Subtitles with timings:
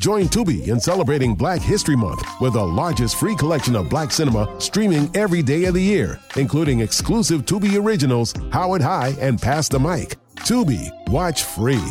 [0.00, 4.58] Join Tubi in celebrating Black History Month with the largest free collection of black cinema
[4.58, 9.78] streaming every day of the year, including exclusive Tubi originals, Howard High, and Pass the
[9.78, 10.16] Mic.
[10.36, 11.84] Tubi, watch free.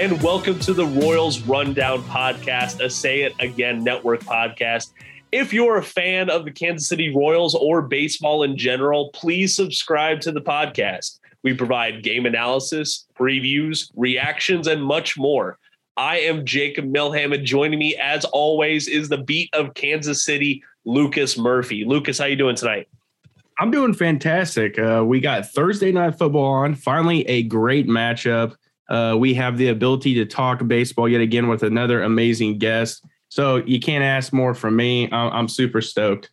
[0.00, 4.92] And welcome to the Royals Rundown Podcast, a Say It Again Network podcast.
[5.30, 10.22] If you're a fan of the Kansas City Royals or baseball in general, please subscribe
[10.22, 11.18] to the podcast.
[11.42, 15.58] We provide game analysis, previews, reactions, and much more.
[15.98, 20.64] I am Jacob Milham, and joining me, as always, is the beat of Kansas City,
[20.86, 21.84] Lucas Murphy.
[21.84, 22.88] Lucas, how you doing tonight?
[23.58, 24.78] I'm doing fantastic.
[24.78, 26.74] Uh, we got Thursday night football on.
[26.74, 28.54] Finally, a great matchup.
[28.90, 33.04] Uh, we have the ability to talk baseball yet again with another amazing guest.
[33.28, 35.04] So you can't ask more from me.
[35.12, 36.30] I'm, I'm super stoked.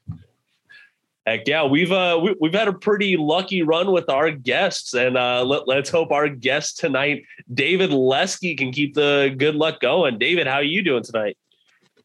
[1.27, 5.17] Heck yeah, we've uh we, we've had a pretty lucky run with our guests, and
[5.17, 10.17] uh, let, let's hope our guest tonight, David Lesky, can keep the good luck going.
[10.17, 11.37] David, how are you doing tonight?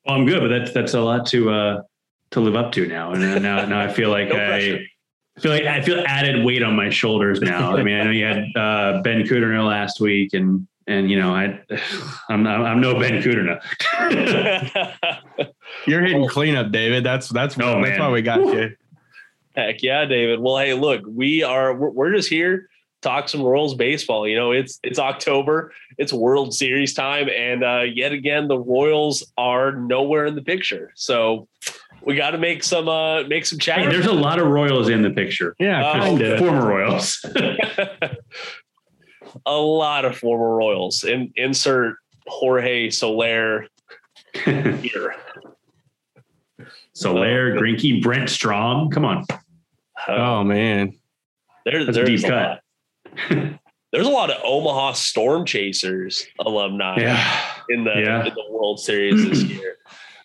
[0.05, 1.83] Well, I'm good, but that's that's a lot to uh
[2.33, 4.87] to live up to now, and now now I feel like No I.
[5.35, 5.39] pressure.
[5.39, 7.77] I feel like I feel added weight on my shoulders now.
[7.77, 11.35] I mean, I know you had uh, Ben Kudrna last week, and and you know
[11.35, 11.61] I,
[12.29, 13.61] I'm not, I'm no Ben Kudrna.
[15.87, 17.05] You're hitting cleanup, David.
[17.05, 18.01] That's that's Oh, that's man.
[18.01, 18.55] why we got Woo.
[18.57, 18.77] you.
[19.55, 20.41] Heck yeah, David.
[20.41, 22.65] Well, hey, look, we are we're, we're just here to
[23.03, 24.27] talk some Royals baseball.
[24.27, 29.31] You know, it's it's October, it's World Series time, and uh, yet again, the Royals
[29.37, 30.93] are nowhere in the picture.
[30.95, 31.49] So
[32.05, 33.91] we got to make some uh, make some Hey, chatter.
[33.91, 35.55] there's a lot of Royals in the picture.
[35.59, 36.39] Yeah, Oh, kind of.
[36.39, 37.25] Former Royals.
[39.47, 41.05] a lot of former Royals.
[41.05, 41.97] In, insert
[42.27, 43.67] Jorge Soler
[44.45, 45.15] here.
[46.95, 48.91] Soler, Greinke, Brent Strom.
[48.91, 49.37] Come on, Uh,
[50.09, 50.95] Oh man,
[51.65, 52.61] there, that's a there's deep a cut.
[53.31, 53.59] lot.
[53.93, 57.41] There's a lot of Omaha Storm Chasers alumni Yeah.
[57.69, 58.25] in the Yeah.
[58.27, 59.77] in the World Series this year.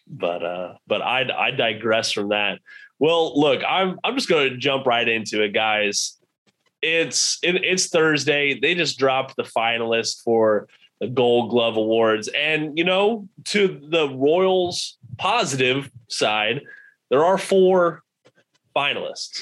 [0.09, 2.59] But uh, but I I digress from that.
[3.00, 6.18] Well, look, I'm I'm just going to jump right into it, guys.
[6.81, 8.59] It's it, it's Thursday.
[8.59, 10.67] They just dropped the finalists for
[11.00, 16.62] the Gold Glove Awards, and you know, to the Royals' positive side,
[17.09, 18.03] there are four
[18.75, 19.41] finalists,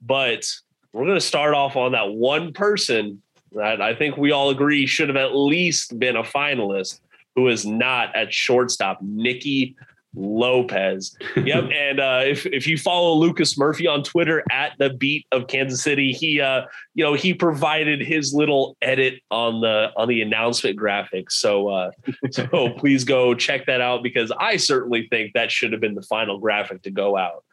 [0.00, 0.46] but
[0.92, 3.20] we're going to start off on that one person
[3.52, 7.00] that I think we all agree should have at least been a finalist,
[7.34, 9.76] who is not at shortstop, Nicky
[10.14, 11.16] Lopez.
[11.36, 11.70] Yep.
[11.72, 15.82] and uh, if if you follow Lucas Murphy on Twitter at the beat of Kansas
[15.82, 16.62] City, he uh,
[16.94, 21.30] you know he provided his little edit on the on the announcement graphic.
[21.30, 21.90] So uh,
[22.30, 26.02] so please go check that out because I certainly think that should have been the
[26.02, 27.44] final graphic to go out.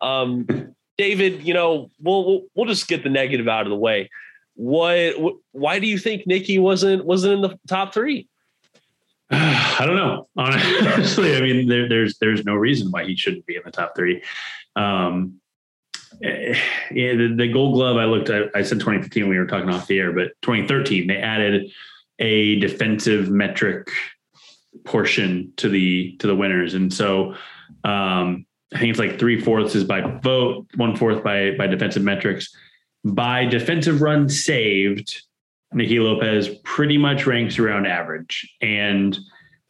[0.00, 0.46] Um,
[0.96, 4.08] David, you know we'll, we'll we'll just get the negative out of the way.
[4.54, 8.28] What, wh- why do you think Nicky wasn't wasn't in the top three?
[9.30, 10.28] I don't know.
[10.36, 13.94] Honestly, I mean, there, there's there's no reason why he shouldn't be in the top
[13.96, 14.22] three.
[14.76, 15.40] Um,
[16.22, 16.58] eh,
[16.92, 17.96] yeah, the, the Gold Glove.
[17.96, 18.30] I looked.
[18.30, 21.70] I said 2015 when we were talking off the air, but 2013 they added
[22.18, 23.88] a defensive metric
[24.84, 27.34] portion to the to the winners, and so
[27.82, 32.02] um, I think it's like three fourths is by vote, one fourth by by defensive
[32.02, 32.54] metrics.
[33.04, 35.22] By defensive runs saved,
[35.72, 38.50] Nicky Lopez pretty much ranks around average.
[38.60, 39.18] And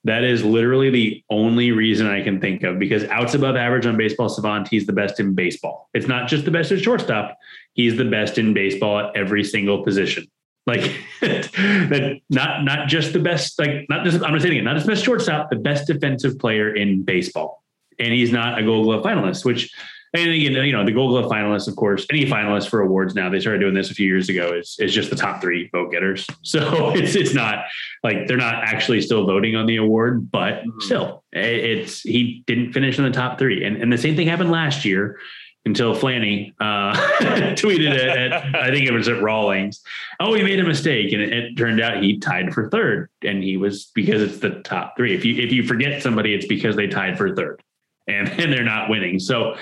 [0.05, 3.97] that is literally the only reason I can think of because outs above average on
[3.97, 5.91] Baseball Savant, he's the best in baseball.
[5.95, 7.37] It's not just the best at shortstop,
[7.73, 10.27] he's the best in baseball at every single position.
[10.65, 14.77] Like that, not not just the best, like not just I'm not saying it, not
[14.77, 17.65] just best shortstop, the best defensive player in baseball.
[17.99, 19.73] And he's not a gold glove finalist, which
[20.25, 23.29] and again, you know, the Gold Glove finalists, of course, any finalists for awards now,
[23.29, 25.91] they started doing this a few years ago, is, is just the top three vote
[25.93, 26.27] getters.
[26.43, 27.65] So it's it's not
[28.05, 32.99] like they're not actually still voting on the award, but still, it's he didn't finish
[32.99, 33.65] in the top three.
[33.65, 35.19] And, and the same thing happened last year.
[35.67, 36.95] until Flanny uh,
[37.57, 39.83] tweeted it at, I think it was at Rawlings.
[40.21, 43.43] Oh, he made a mistake, and it, it, turned out he tied for third, and
[43.43, 45.15] he was because it's the top three.
[45.15, 47.61] If you if you forget somebody, it's because they tied for third,
[48.07, 49.19] and and they're not winning.
[49.19, 49.57] So,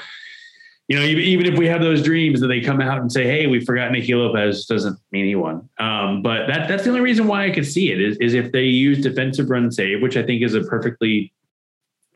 [0.89, 3.47] you know, even if we have those dreams that they come out and say, "Hey,
[3.47, 5.69] we forgot Nicky Lopez," doesn't mean he won.
[5.79, 8.53] Um, but that that's the only reason why I could see it is is if
[8.53, 11.33] they use defensive run save, which I think is a perfectly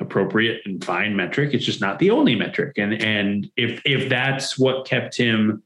[0.00, 1.54] appropriate and fine metric.
[1.54, 2.76] It's just not the only metric.
[2.76, 5.62] And and if if that's what kept him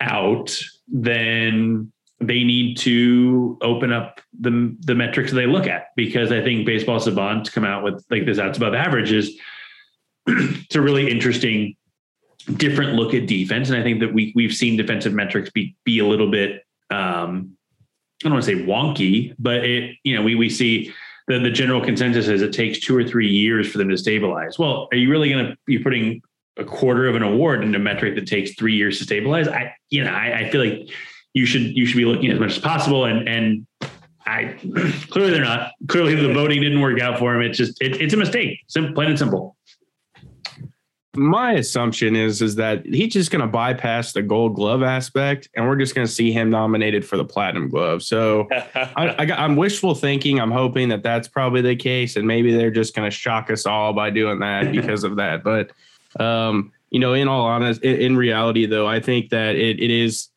[0.00, 0.58] out,
[0.88, 6.66] then they need to open up the the metrics they look at because I think
[6.66, 9.38] baseball savants come out with like this outs above average is
[10.26, 11.76] it's a really interesting
[12.56, 13.70] different look at defense.
[13.70, 17.56] And I think that we we've seen defensive metrics be be a little bit um
[18.22, 20.92] I don't want to say wonky, but it, you know, we we see
[21.26, 24.58] the, the general consensus is it takes two or three years for them to stabilize.
[24.58, 26.20] Well, are you really going to be putting
[26.58, 29.48] a quarter of an award into a metric that takes three years to stabilize?
[29.48, 30.90] I, you know, I, I feel like
[31.32, 33.06] you should you should be looking as much as possible.
[33.06, 33.66] And and
[34.26, 34.56] I
[35.10, 35.72] clearly they're not.
[35.88, 37.40] Clearly the voting didn't work out for him.
[37.40, 38.60] It's just it, it's a mistake.
[38.66, 39.56] Simple, plain and simple
[41.16, 45.66] my assumption is is that he's just going to bypass the gold glove aspect and
[45.66, 48.02] we're just going to see him nominated for the platinum glove.
[48.02, 52.54] So I, I am wishful thinking i'm hoping that that's probably the case and maybe
[52.54, 55.42] they're just going to shock us all by doing that because of that.
[55.42, 55.72] But
[56.18, 59.90] um you know in all honest in, in reality though i think that it, it
[59.90, 60.28] is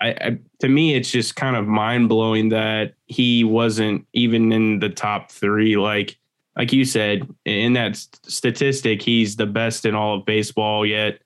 [0.00, 4.88] I, I to me it's just kind of mind-blowing that he wasn't even in the
[4.88, 6.16] top three like
[6.60, 10.84] like you said, in that statistic, he's the best in all of baseball.
[10.84, 11.22] Yet,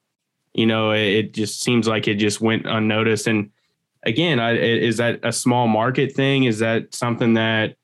[0.52, 3.26] you know, it, just seems like it just went unnoticed.
[3.26, 3.50] And
[4.04, 6.44] again, I, is that a small market thing?
[6.44, 7.74] Is that something that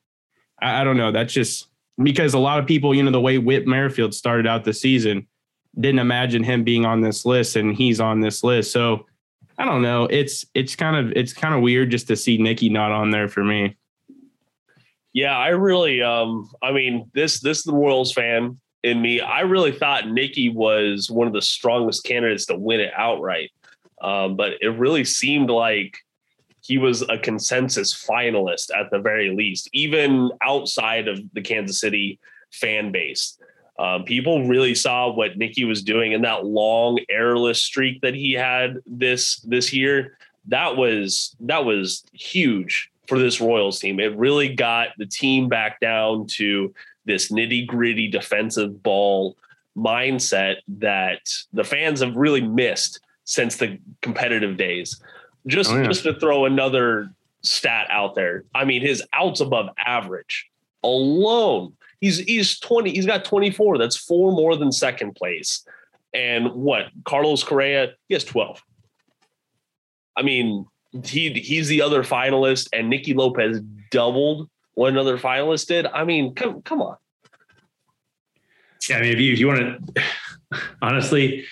[0.61, 1.11] I, I don't know?
[1.11, 1.67] That's just
[2.01, 5.27] because a lot of people, you know, the way Whit Merrifield started out the season,
[5.77, 8.71] didn't imagine him being on this list, and he's on this list.
[8.71, 9.07] So
[9.57, 10.05] I don't know.
[10.05, 13.27] It's it's kind of it's kind of weird just to see Nicky not on there
[13.27, 13.75] for me.
[15.13, 19.21] Yeah, I really um I mean this this is the Royals fan in me.
[19.21, 23.51] I really thought Nicky was one of the strongest candidates to win it outright.
[24.01, 25.97] Um, but it really seemed like
[26.61, 32.19] he was a consensus finalist at the very least, even outside of the Kansas City
[32.51, 33.37] fan base.
[33.79, 38.33] Um, people really saw what Nicky was doing in that long airless streak that he
[38.33, 40.17] had this this year.
[40.47, 43.99] That was that was huge for this Royals team.
[43.99, 46.73] It really got the team back down to
[47.03, 49.35] this nitty gritty defensive ball
[49.75, 51.19] mindset that
[51.51, 55.03] the fans have really missed since the competitive days.
[55.45, 55.87] Just, oh, yeah.
[55.87, 57.11] just to throw another
[57.41, 58.45] stat out there.
[58.55, 60.49] I mean, his outs above average
[60.81, 61.73] alone.
[61.99, 63.77] He's he's 20, he's got 24.
[63.77, 65.67] That's four more than second place.
[66.13, 66.85] And what?
[67.03, 68.63] Carlos Correa, he has 12.
[70.15, 70.65] I mean,
[71.03, 73.61] he he's the other finalist, and Nicky Lopez
[73.91, 75.85] doubled what another finalist did.
[75.85, 76.97] I mean, come come on.
[78.89, 79.59] Yeah, I mean, if you if you want
[79.95, 80.03] to,
[80.81, 81.45] honestly,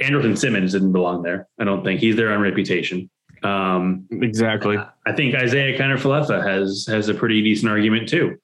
[0.00, 1.48] Andrelton Simmons didn't belong there.
[1.58, 3.10] I don't think he's there on reputation.
[3.42, 4.76] Um, exactly.
[5.06, 8.36] I think Isiah Kiner-Falefa has has a pretty decent argument too.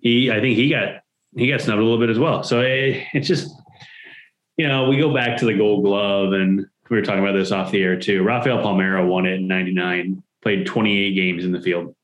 [0.00, 1.02] He, I think he got
[1.36, 2.42] he got snubbed a little bit as well.
[2.42, 3.54] So it, it's just,
[4.56, 7.52] you know, we go back to the Gold Glove and we were talking about this
[7.52, 8.22] off the air too.
[8.22, 11.96] Rafael Palmeiro won it in '99, played 28 games in the field.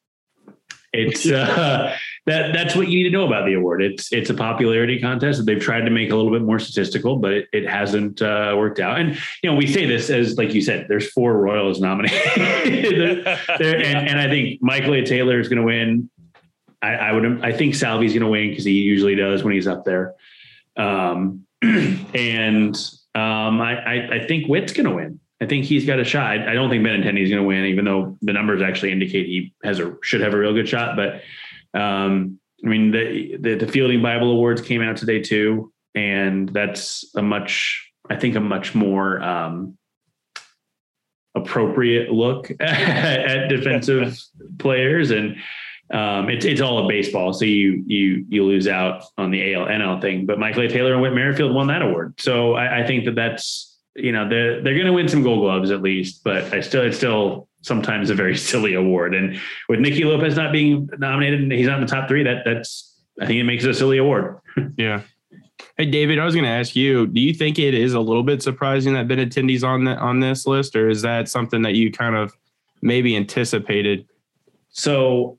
[0.94, 1.94] It's uh,
[2.24, 3.82] that that's what you need to know about the award.
[3.82, 7.16] It's it's a popularity contest that they've tried to make a little bit more statistical,
[7.16, 8.98] but it, it hasn't uh, worked out.
[8.98, 12.26] And you know, we say this as like you said, there's four Royals nominated,
[13.60, 15.04] and, and, I think Michael A.
[15.04, 16.08] Taylor is going to win.
[16.80, 19.66] I, I, would I think Salvi's going to win because he usually does when he's
[19.66, 20.14] up there.
[20.78, 22.74] Um, and
[23.18, 25.20] um, I, I, I think Whit's going to win.
[25.40, 26.26] I think he's got a shot.
[26.26, 29.26] I, I don't think Benintendi is going to win, even though the numbers actually indicate
[29.26, 30.96] he has a should have a real good shot.
[30.96, 31.22] But
[31.78, 37.10] um, I mean, the, the, the Fielding Bible Awards came out today too, and that's
[37.16, 39.76] a much I think a much more um,
[41.34, 44.18] appropriate look at defensive
[44.58, 45.36] players and
[45.90, 49.66] um, it's it's all a baseball, so you you you lose out on the AL
[49.66, 50.26] NL thing.
[50.26, 50.68] But Michael A.
[50.68, 54.28] Taylor and Whit Merrifield won that award, so I, I think that that's you know
[54.28, 56.22] they're they're going to win some Gold Gloves at least.
[56.24, 60.52] But I still it's still sometimes a very silly award, and with Nicky Lopez not
[60.52, 63.64] being nominated and he's not in the top three, that that's I think it makes
[63.64, 64.38] it a silly award.
[64.76, 65.02] yeah.
[65.78, 68.22] Hey David, I was going to ask you: Do you think it is a little
[68.22, 71.90] bit surprising that Benintendi's on the, on this list, or is that something that you
[71.90, 72.36] kind of
[72.82, 74.06] maybe anticipated?
[74.68, 75.36] So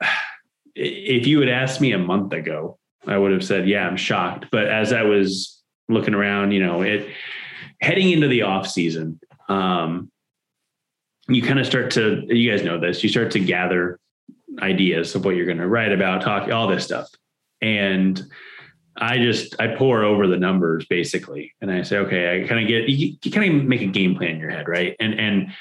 [0.79, 4.45] if you had asked me a month ago, I would have said, yeah, I'm shocked.
[4.51, 7.09] But as I was looking around, you know, it,
[7.81, 9.19] heading into the off season,
[9.49, 10.09] um,
[11.27, 13.99] you kind of start to, you guys know this, you start to gather
[14.61, 17.09] ideas of what you're going to write about, talk, all this stuff.
[17.61, 18.21] And
[18.97, 21.53] I just, I pour over the numbers basically.
[21.61, 24.15] And I say, okay, I kind of get, you, you kind of make a game
[24.15, 24.67] plan in your head.
[24.67, 24.95] Right.
[24.99, 25.51] And, and,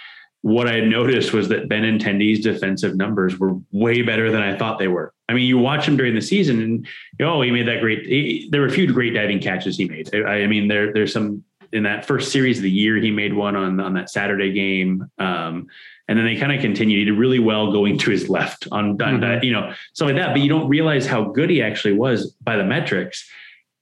[0.42, 4.78] what I noticed was that Ben Benintendi's defensive numbers were way better than I thought
[4.78, 5.12] they were.
[5.28, 6.87] I mean, you watch him during the season, and
[7.18, 8.07] you know, oh, he made that great.
[8.07, 10.14] He, there were a few great diving catches he made.
[10.14, 12.97] I, I, mean, there there's some in that first series of the year.
[12.97, 15.66] He made one on on that Saturday game, um,
[16.07, 16.99] and then they kind of continued.
[16.99, 19.45] He did really well going to his left on, on mm-hmm.
[19.45, 20.33] you know stuff like that.
[20.33, 23.28] But you don't realize how good he actually was by the metrics.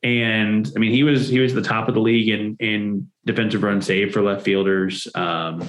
[0.03, 3.63] And I mean, he was he was the top of the league in in defensive
[3.63, 5.07] run save for left fielders.
[5.15, 5.69] Um,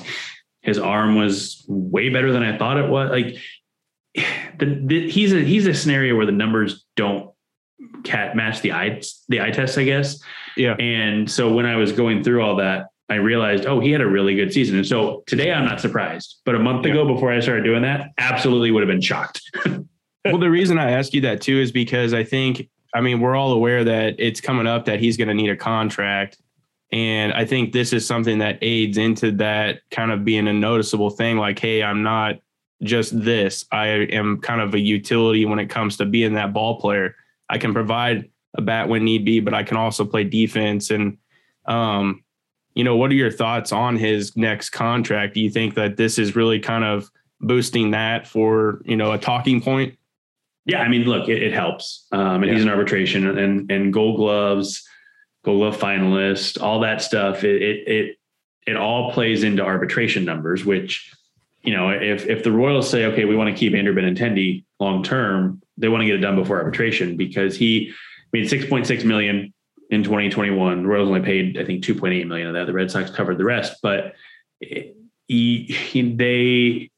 [0.68, 3.10] his arm was way better than I thought it was.
[3.10, 3.38] Like
[4.60, 7.32] the, the, he's a he's a scenario where the numbers don't
[8.04, 10.20] cat match the eye the eye test, I guess.
[10.56, 10.76] Yeah.
[10.76, 14.08] And so when I was going through all that, I realized, oh, he had a
[14.08, 14.76] really good season.
[14.76, 16.42] And so today I'm not surprised.
[16.46, 16.92] But a month yeah.
[16.92, 19.42] ago, before I started doing that, absolutely would have been shocked.
[20.26, 23.36] well, the reason I ask you that too is because I think, I mean, we're
[23.36, 26.38] all aware that it's coming up that he's going to need a contract.
[26.92, 31.10] And I think this is something that aids into that kind of being a noticeable
[31.10, 32.40] thing like, hey, I'm not
[32.82, 33.66] just this.
[33.72, 37.16] I am kind of a utility when it comes to being that ball player.
[37.50, 40.90] I can provide a bat when need be, but I can also play defense.
[40.90, 41.18] And,
[41.66, 42.24] um,
[42.74, 45.34] you know, what are your thoughts on his next contract?
[45.34, 49.18] Do you think that this is really kind of boosting that for, you know, a
[49.18, 49.98] talking point?
[50.66, 52.08] Yeah, I mean, look, it, it helps.
[52.12, 52.54] Um, and yeah.
[52.54, 54.88] he's in arbitration and, and gold gloves
[55.56, 57.44] Glove finalist, all that stuff.
[57.44, 58.20] It, it it
[58.68, 61.14] it all plays into arbitration numbers, which
[61.64, 65.04] you know, if if the Royals say, okay, we want to keep Andrew Benintendi long
[65.04, 67.94] term, they want to get it done before arbitration because he
[68.34, 69.54] made six point six million
[69.90, 70.84] in 2021.
[70.84, 72.68] The Royals only paid, I think, 2.8 million of that.
[72.68, 74.16] The Red Sox covered the rest, but
[74.60, 76.90] he, he they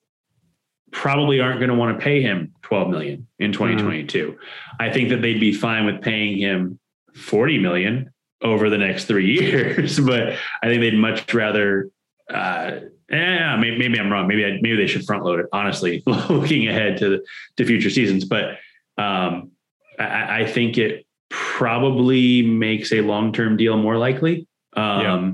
[0.91, 4.27] probably aren't going to want to pay him 12 million in 2022.
[4.27, 4.41] Mm-hmm.
[4.79, 6.79] I think that they'd be fine with paying him
[7.13, 10.00] 40 million over the next three years.
[10.00, 11.89] but I think they'd much rather.
[12.31, 12.79] Uh,
[13.10, 14.27] yeah, maybe, maybe, I'm wrong.
[14.27, 15.48] Maybe I, maybe they should front load it.
[15.51, 17.24] Honestly, looking ahead to
[17.58, 18.58] to future seasons, but
[18.98, 19.51] um,
[19.98, 24.48] I, I, think it probably makes a long term deal more likely.
[24.74, 25.31] Um, yeah.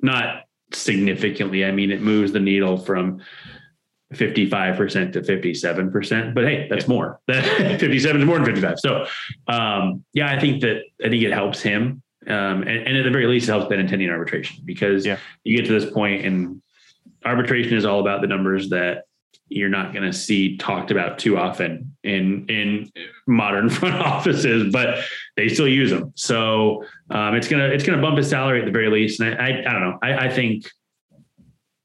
[0.00, 1.64] Not significantly.
[1.64, 3.22] I mean, it moves the needle from
[4.12, 6.88] 55% to 57%, but hey, that's yeah.
[6.88, 7.20] more.
[7.28, 8.80] 57 is more than 55.
[8.80, 9.06] So,
[9.48, 12.02] um, yeah, I think that I think it helps him.
[12.26, 15.18] Um, and, and, at the very least, it helps Benintendi arbitration because yeah.
[15.44, 16.62] you get to this point and
[17.24, 19.04] arbitration is all about the numbers that
[19.48, 22.90] you're not going to see talked about too often in in
[23.26, 24.98] modern front offices, but
[25.36, 26.12] they still use them.
[26.16, 29.20] So um, it's gonna it's gonna bump his salary at the very least.
[29.20, 29.98] And I I, I don't know.
[30.02, 30.68] I, I, think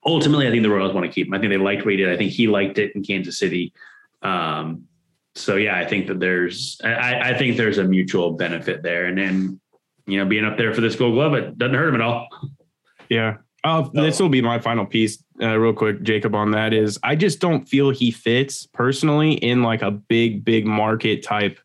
[0.06, 1.34] ultimately, I think the Royals want to keep him.
[1.34, 2.10] I think they liked what he did.
[2.10, 3.74] I think he liked it in Kansas City.
[4.22, 4.86] Um,
[5.36, 9.06] so yeah, I think that there's I, I think there's a mutual benefit there.
[9.06, 9.60] And then
[10.12, 12.28] you know, being up there for this gold glove, it doesn't hurt him at all.
[13.10, 13.38] Yeah.
[13.64, 16.34] Oh, this will be my final piece, uh, real quick, Jacob.
[16.34, 20.66] On that is, I just don't feel he fits personally in like a big, big
[20.66, 21.60] market type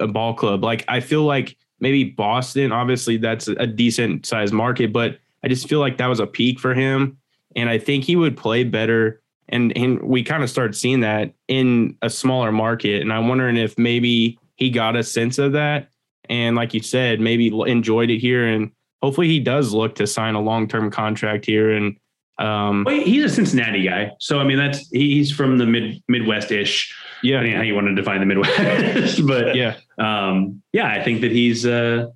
[0.00, 0.62] a ball club.
[0.62, 5.68] Like I feel like maybe Boston, obviously that's a decent sized market, but I just
[5.68, 7.18] feel like that was a peak for him,
[7.56, 9.20] and I think he would play better.
[9.48, 13.56] And and we kind of start seeing that in a smaller market, and I'm wondering
[13.56, 15.88] if maybe he got a sense of that
[16.28, 18.70] and like you said, maybe enjoyed it here, and
[19.02, 21.70] hopefully he does look to sign a long term contract here.
[21.70, 21.96] And
[22.38, 26.50] um, well, he's a Cincinnati guy, so I mean that's he's from the mid Midwest
[26.50, 26.94] ish.
[27.22, 31.02] Yeah, I mean, how you want to define the Midwest, but yeah, um, yeah, I
[31.02, 31.66] think that he's.
[31.66, 32.06] Uh,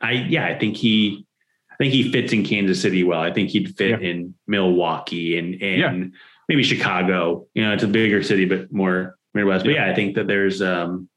[0.00, 1.26] I yeah, I think he.
[1.70, 3.20] I think he fits in Kansas City well.
[3.20, 4.08] I think he'd fit yeah.
[4.08, 6.18] in Milwaukee and and yeah.
[6.48, 7.46] maybe Chicago.
[7.54, 9.64] You know, it's a bigger city, but more Midwest.
[9.64, 11.08] But yeah, I think that there's um,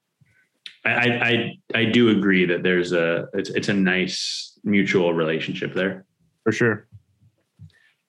[0.85, 6.05] I, I I do agree that there's a it's it's a nice mutual relationship there
[6.43, 6.87] for sure.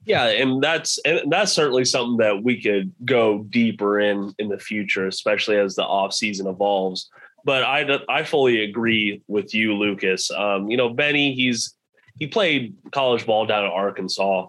[0.04, 4.58] Yeah, and that's and that's certainly something that we could go deeper in in the
[4.58, 7.10] future, especially as the off season evolves.
[7.44, 10.30] But I I fully agree with you, Lucas.
[10.30, 11.74] Um, you know, Benny, he's
[12.18, 14.46] he played college ball down at Arkansas,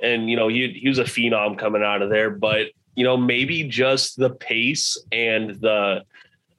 [0.00, 2.30] and you know he he was a phenom coming out of there.
[2.30, 6.02] But you know, maybe just the pace and the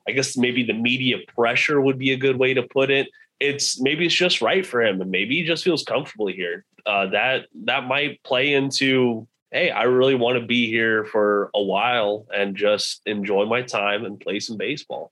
[0.09, 3.07] I guess maybe the media pressure would be a good way to put it.
[3.39, 6.65] It's maybe it's just right for him, and maybe he just feels comfortable here.
[6.85, 11.61] Uh, that that might play into hey, I really want to be here for a
[11.61, 15.11] while and just enjoy my time and play some baseball.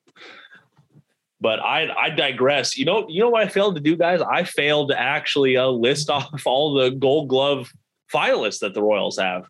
[1.40, 2.76] But I I digress.
[2.76, 4.22] You know you know what I failed to do, guys?
[4.22, 7.72] I failed to actually uh, list off all the Gold Glove
[8.12, 9.48] finalists that the Royals have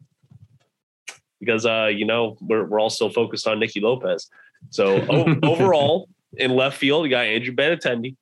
[1.40, 4.30] because uh, you know we're we're all still focused on Nicky Lopez.
[4.70, 8.16] So o- overall, in left field, you got Andrew Benintendi.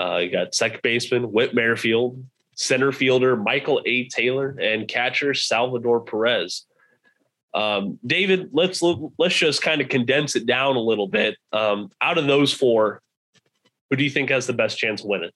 [0.00, 2.24] Uh, you got second baseman Whit Merrifield,
[2.54, 4.08] center fielder Michael A.
[4.08, 6.66] Taylor, and catcher Salvador Perez.
[7.54, 8.82] Um, David, let's
[9.18, 11.36] let's just kind of condense it down a little bit.
[11.52, 13.02] Um, out of those four,
[13.90, 15.30] who do you think has the best chance of winning?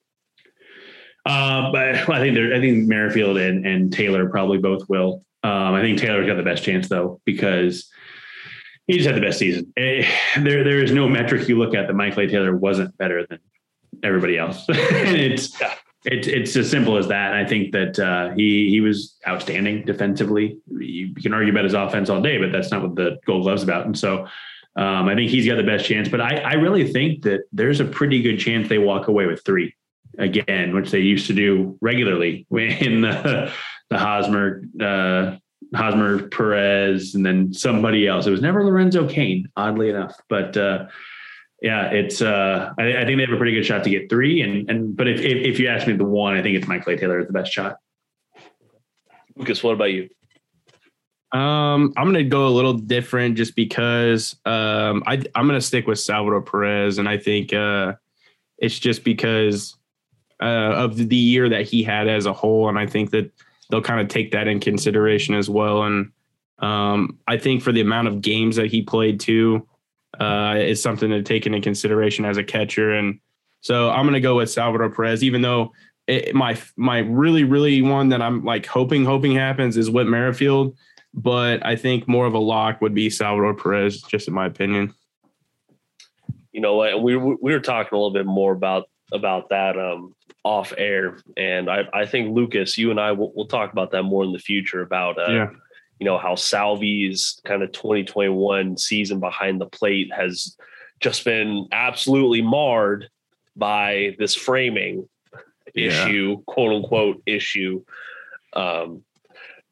[1.27, 5.25] Uh, but I think there, I think Merrifield and, and Taylor probably both will.
[5.43, 7.91] Um, I think Taylor's got the best chance though because
[8.87, 9.73] he just had the best season.
[9.77, 10.09] Eh,
[10.41, 12.27] there, there is no metric you look at that Michael A.
[12.27, 13.39] Taylor wasn't better than
[14.03, 14.69] everybody else.
[14.69, 15.75] and it's yeah.
[16.05, 17.33] it's it's as simple as that.
[17.33, 20.59] And I think that uh, he he was outstanding defensively.
[20.71, 23.63] You can argue about his offense all day, but that's not what the Gold Glove's
[23.63, 23.87] about.
[23.87, 24.27] And so.
[24.79, 27.81] Um, I think he's got the best chance, but I, I really think that there's
[27.81, 29.75] a pretty good chance they walk away with three
[30.19, 33.51] again, which they used to do regularly in the,
[33.91, 35.37] the Hosmer, uh,
[35.75, 38.27] Hosmer Perez, and then somebody else.
[38.27, 40.17] It was never Lorenzo Cain, oddly enough.
[40.29, 40.87] But uh,
[41.63, 44.43] yeah, it's uh, I, I, think they have a pretty good shot to get three.
[44.43, 46.93] And and but if, if, if you ask me the one, I think it's Michael
[46.93, 46.97] A.
[46.97, 47.79] Taylor is the best shot.
[49.37, 50.09] Lucas, what about you?
[51.33, 55.99] Um, I'm gonna go a little different just because um, I I'm gonna stick with
[55.99, 57.95] Salvador Perez, and I think uh,
[58.59, 59.77] it's just because
[60.41, 63.31] uh, of the year that he had as a whole, and I think that
[63.71, 65.83] they'll kind of take that in consideration as well.
[65.83, 66.13] And
[66.59, 69.67] um, I think for the amount of games that he played too,
[70.19, 72.93] uh, is something to take into consideration as a catcher.
[72.93, 73.21] And
[73.61, 75.73] so I'm going to go with Salvador Perez, even though
[76.07, 80.77] it, my my really really one that I'm like hoping hoping happens is Whit Merrifield,
[81.13, 84.95] but I think more of a lock would be Salvador Perez, just in my opinion.
[86.53, 87.03] You know what?
[87.03, 91.71] We we were talking a little bit more about about that um, off air, and
[91.71, 94.39] I, I think Lucas, you and I will we'll talk about that more in the
[94.39, 95.51] future about uh, yeah.
[95.99, 100.57] you know how Salvi's kind of 2021 season behind the plate has
[101.01, 103.09] just been absolutely marred
[103.55, 105.09] by this framing
[105.75, 105.89] yeah.
[105.89, 107.85] issue, quote unquote issue.
[108.53, 109.03] Um,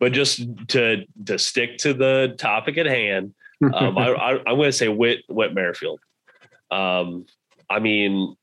[0.01, 3.35] but just to to stick to the topic at hand,
[3.75, 6.01] um, I, am going to say Whit Whit Merrifield.
[6.71, 7.27] Um,
[7.71, 8.37] I mean,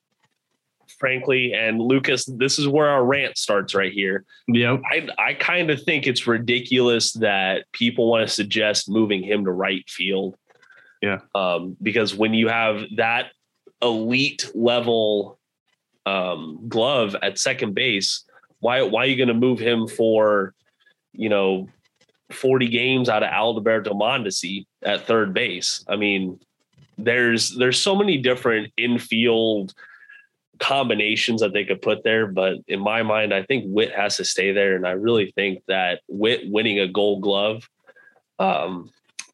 [1.01, 1.51] frankly.
[1.53, 4.23] And Lucas, this is where our rant starts right here.
[4.47, 4.81] Yep.
[4.89, 9.51] I, I kind of think it's ridiculous that people want to suggest moving him to
[9.51, 10.35] right field.
[11.01, 11.21] Yeah.
[11.33, 13.31] Um, because when you have that
[13.81, 15.39] elite level
[16.05, 18.23] um, glove at second base,
[18.59, 20.53] why why are you going to move him for,
[21.13, 21.67] you know,
[22.29, 25.83] 40 games out of Adalberto Mondesi at third base?
[25.87, 26.39] I mean,
[26.99, 29.73] there's there's so many different infield
[30.62, 32.28] combinations that they could put there.
[32.28, 34.76] But in my mind, I think Whit has to stay there.
[34.76, 37.67] And I really think that Whit winning a gold glove
[38.39, 38.91] um,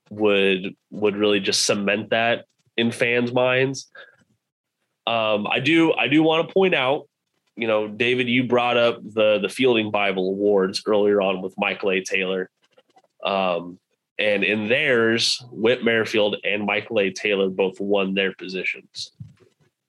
[0.09, 2.45] would would really just cement that
[2.77, 3.91] in fans' minds.
[5.05, 7.07] Um, I do I do want to point out,
[7.55, 11.91] you know, David, you brought up the the Fielding Bible Awards earlier on with Michael
[11.91, 12.01] A.
[12.01, 12.49] Taylor.
[13.23, 13.79] Um,
[14.19, 17.11] and in theirs, Whit Merrifield and Michael A.
[17.11, 19.11] Taylor both won their positions.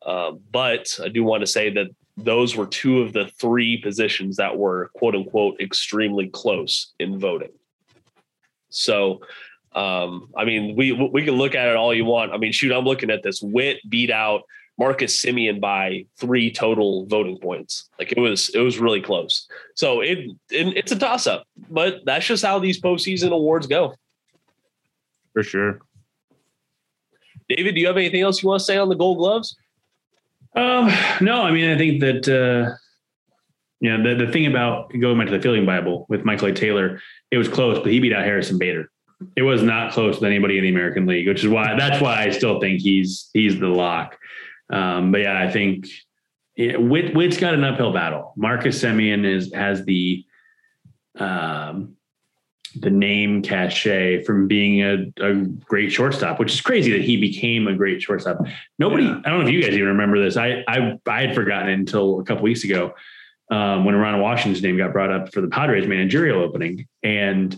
[0.09, 4.37] Uh, but I do want to say that those were two of the three positions
[4.37, 7.51] that were quote unquote extremely close in voting.
[8.71, 9.21] So,
[9.75, 12.33] um, I mean, we we can look at it all you want.
[12.33, 13.43] I mean, shoot, I'm looking at this.
[13.43, 14.45] Whit beat out
[14.79, 17.91] Marcus Semien by three total voting points.
[17.99, 19.47] Like it was it was really close.
[19.75, 23.95] So it, it it's a toss up, but that's just how these postseason awards go.
[25.35, 25.81] For sure.
[27.51, 29.55] David, do you have anything else you want to say on the Gold Gloves?
[30.55, 32.75] Um, no, I mean, I think that, uh,
[33.81, 36.53] you know, the, the thing about going back to the Fielding Bible with Michael A.
[36.53, 38.91] Taylor, it was close, but he beat out Harrison Bader.
[39.37, 42.23] It was not close with anybody in the American League, which is why that's why
[42.23, 44.17] I still think he's he's the lock.
[44.71, 45.87] Um, but yeah, I think
[46.57, 48.33] yeah, Whit, Whit's got an uphill battle.
[48.37, 50.25] Marcus Semien is has the
[51.19, 51.97] um,
[52.75, 57.67] the name cachet from being a, a, great shortstop, which is crazy that he became
[57.67, 58.39] a great shortstop.
[58.79, 59.21] Nobody, yeah.
[59.25, 60.37] I don't know if you guys even remember this.
[60.37, 62.95] I I, I had forgotten it until a couple weeks ago
[63.51, 67.57] um, when Ronald Washington's name got brought up for the Padres managerial opening, and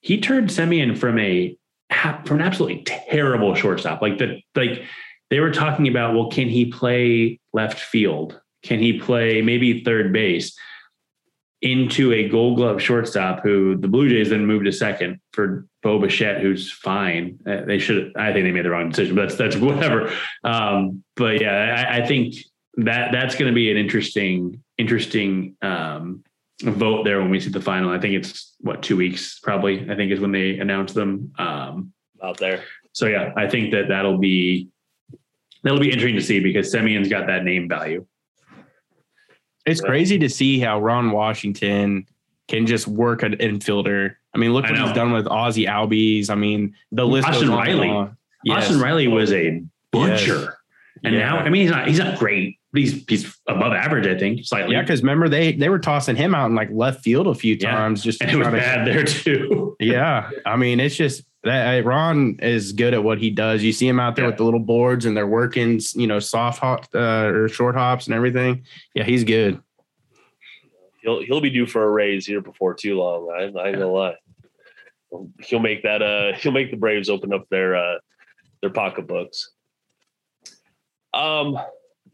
[0.00, 1.56] he turned Semien from a
[2.24, 4.02] from an absolutely terrible shortstop.
[4.02, 4.84] Like the like
[5.30, 8.38] they were talking about, well, can he play left field?
[8.62, 10.56] Can he play maybe third base?
[11.62, 16.00] Into a gold glove shortstop who the Blue Jays then moved to second for Bo
[16.00, 17.38] Bichette, who's fine.
[17.46, 18.12] Uh, they should.
[18.16, 20.12] I think they made the wrong decision, but that's that's whatever.
[20.42, 22.34] Um, but yeah, I, I, think
[22.78, 26.24] that that's going to be an interesting interesting um,
[26.64, 27.90] vote there when we see the final.
[27.90, 29.88] I think it's what two weeks probably.
[29.88, 32.64] I think is when they announce them um, out there.
[32.92, 34.68] So yeah, I think that that'll be
[35.62, 38.06] that'll be interesting to see because Semien's got that name value.
[39.64, 42.06] It's crazy to see how Ron Washington
[42.48, 44.16] can just work an infielder.
[44.34, 46.30] I mean, look what he's done with Ozzie Albies.
[46.30, 47.28] I mean, the list.
[47.28, 48.10] Austin Riley.
[48.44, 48.64] Yes.
[48.64, 50.48] Austin Riley was a butcher, yes.
[51.04, 51.20] and yeah.
[51.20, 54.44] now I mean he's not he's not great, but he's he's above average, I think,
[54.44, 54.74] slightly.
[54.74, 57.56] Yeah, because remember they they were tossing him out in like left field a few
[57.56, 58.10] times, yeah.
[58.10, 59.76] just and it was bad there too.
[59.78, 63.62] yeah, I mean it's just that Ron is good at what he does.
[63.62, 64.30] You see him out there yeah.
[64.30, 68.06] with the little boards, and they're working, you know, soft hop uh, or short hops
[68.06, 68.64] and everything.
[68.94, 69.60] Yeah, he's good
[71.02, 73.30] he'll he'll be due for a raise here before too long.
[73.30, 74.16] I, I ain't gonna lie.
[75.40, 77.98] He'll make that uh he'll make the Braves open up their uh
[78.62, 79.50] their pocketbooks.
[81.12, 81.58] Um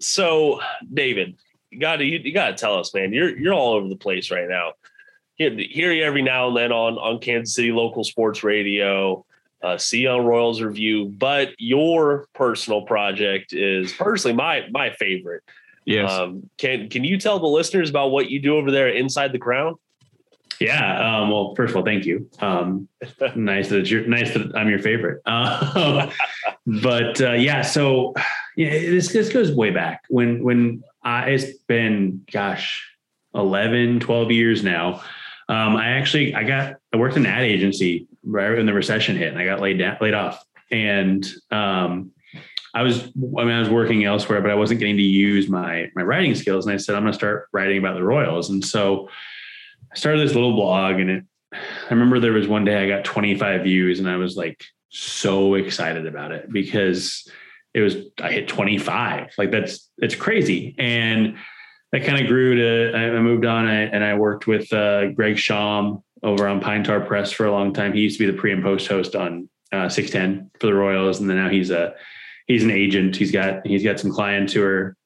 [0.01, 0.61] so
[0.93, 1.37] David,
[1.71, 3.13] you gotta you, you gotta tell us, man.
[3.13, 4.73] You're you're all over the place right now.
[5.39, 9.25] Hear, hear you every now and then on on Kansas City local sports radio,
[9.63, 15.43] uh, see on Royals review, but your personal project is personally my my favorite.
[15.85, 16.11] Yes.
[16.11, 19.39] Um, can can you tell the listeners about what you do over there inside the
[19.39, 19.77] crown?
[20.61, 21.21] Yeah.
[21.21, 22.29] Um, well, first of all, thank you.
[22.41, 22.89] Um,
[23.37, 25.23] nice that you're nice that I'm your favorite.
[25.25, 26.11] Uh,
[26.67, 28.15] but uh, yeah, so
[28.57, 32.85] yeah, this this goes way back when when I, it's been gosh
[33.35, 35.03] 11, 12 years now.
[35.49, 39.17] Um, I actually I got I worked in an ad agency right when the recession
[39.17, 42.13] hit, and I got laid down, laid off, and um,
[42.75, 45.91] I was, I mean, I was working elsewhere, but I wasn't getting to use my
[45.95, 46.67] my writing skills.
[46.67, 48.51] And I said, I'm going to start writing about the Royals.
[48.51, 49.09] And so
[49.91, 51.25] I started this little blog, and it.
[51.53, 55.55] I remember there was one day I got 25 views, and I was like so
[55.55, 57.31] excited about it because
[57.73, 59.33] it was I hit 25.
[59.39, 61.37] Like that's it's crazy, and
[61.93, 62.97] that kind of grew to.
[62.97, 67.33] I moved on, and I worked with uh, Greg Schaum over on Pine Tar Press
[67.33, 67.93] for a long time.
[67.93, 71.21] He used to be the pre and post host on uh, 610 for the Royals,
[71.21, 71.95] and then now he's a
[72.47, 73.17] he's an agent.
[73.17, 74.97] He's got he's got some clients who are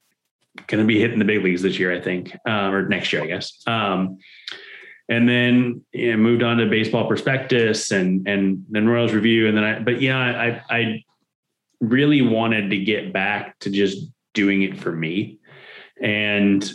[0.67, 3.23] going to be hitting the big leagues this year, I think, um, or next year,
[3.23, 3.63] I guess.
[3.67, 4.19] Um,
[5.09, 9.65] and then know, moved on to baseball prospectus and and then Royals review, and then
[9.65, 9.79] I.
[9.81, 11.05] But yeah, I I
[11.81, 15.39] really wanted to get back to just doing it for me,
[16.03, 16.71] and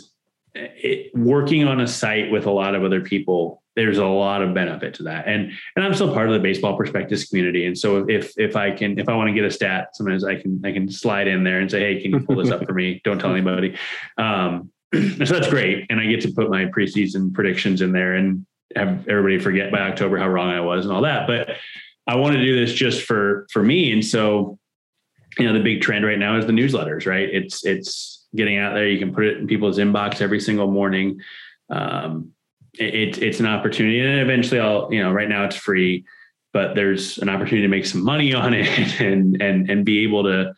[0.54, 4.52] it, working on a site with a lot of other people there's a lot of
[4.52, 5.28] benefit to that.
[5.28, 7.64] And and I'm still part of the baseball prospectus community.
[7.66, 10.34] And so if if I can if I want to get a stat, sometimes I
[10.34, 12.74] can I can slide in there and say, hey, can you pull this up for
[12.74, 13.00] me?
[13.04, 13.78] Don't tell anybody.
[14.16, 15.86] Um, so that's great.
[15.90, 19.78] And I get to put my preseason predictions in there and have everybody forget by
[19.78, 21.28] October how wrong I was and all that.
[21.28, 21.50] But
[22.08, 23.92] I want to do this just for for me.
[23.92, 24.58] And so,
[25.38, 27.28] you know, the big trend right now is the newsletters, right?
[27.32, 28.88] It's it's getting out there.
[28.88, 31.20] You can put it in people's inbox every single morning.
[31.70, 32.32] Um,
[32.74, 36.04] it, it's an opportunity and eventually I'll, you know, right now it's free,
[36.52, 40.24] but there's an opportunity to make some money on it and, and, and be able
[40.24, 40.54] to,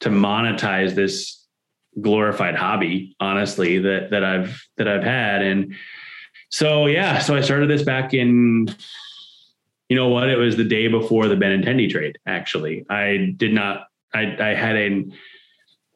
[0.00, 1.44] to monetize this
[2.00, 5.42] glorified hobby, honestly, that, that I've, that I've had.
[5.42, 5.74] And
[6.50, 8.68] so, yeah, so I started this back in,
[9.88, 12.18] you know what, it was the day before the Benintendi trade.
[12.26, 15.04] Actually, I did not, I, I had a,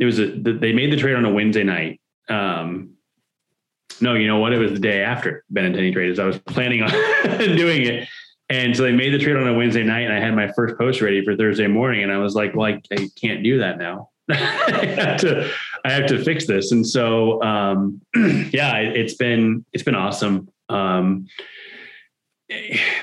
[0.00, 2.00] it was a, they made the trade on a Wednesday night.
[2.28, 2.94] Um,
[4.00, 4.54] no, you know what?
[4.54, 6.90] It was the day after Benintendi trade as I was planning on
[7.38, 8.08] doing it.
[8.48, 10.76] And so they made the trade on a Wednesday night and I had my first
[10.78, 12.02] post ready for Thursday morning.
[12.02, 14.08] And I was like, well, I, I can't do that now.
[14.30, 15.50] I have to,
[15.84, 16.72] I have to fix this.
[16.72, 20.48] And so, um, yeah, it, it's been, it's been awesome.
[20.70, 21.26] Um,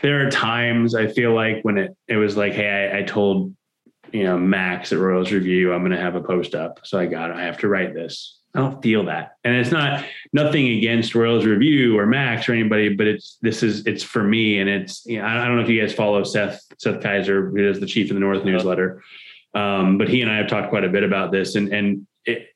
[0.02, 3.54] there are times I feel like when it, it was like, Hey, I, I told,
[4.14, 6.80] you know, Max at Royals review, I'm going to have a post up.
[6.84, 8.38] So I got, I have to write this.
[8.56, 9.34] I don't feel that.
[9.44, 13.86] And it's not nothing against Royals Review or Max or anybody, but it's this is
[13.86, 14.60] it's for me.
[14.60, 17.70] And it's you know, I don't know if you guys follow Seth Seth Keysor, who
[17.70, 19.04] is the chief of the North newsletter.
[19.54, 21.54] Um, but he and I have talked quite a bit about this.
[21.54, 22.48] And and it,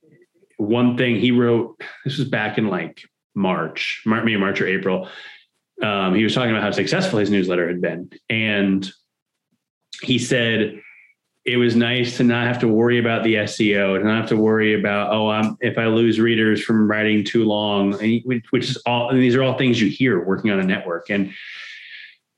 [0.58, 3.04] one thing he wrote, this was back in like
[3.36, 5.08] March, maybe March or April.
[5.84, 8.10] Um, he was talking about how successful his newsletter had been.
[8.30, 8.90] And
[10.02, 10.82] he said,
[11.44, 14.38] it was nice to not have to worry about the SEO, to not have to
[14.38, 17.94] worry about oh, I'm if I lose readers from writing too long,
[18.26, 19.12] which is all.
[19.14, 21.34] these are all things you hear working on a network, and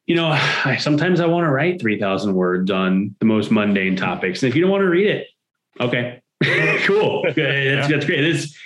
[0.06, 0.28] you know,
[0.66, 4.50] I, sometimes I want to write three thousand words on the most mundane topics, and
[4.50, 5.28] if you don't want to read it,
[5.82, 6.22] okay,
[6.86, 8.24] cool, that's, that's great.
[8.24, 8.58] It's,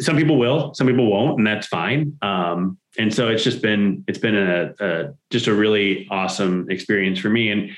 [0.00, 2.18] some people will, some people won't, and that's fine.
[2.20, 7.18] Um, and so it's just been it's been a, a just a really awesome experience
[7.18, 7.70] for me and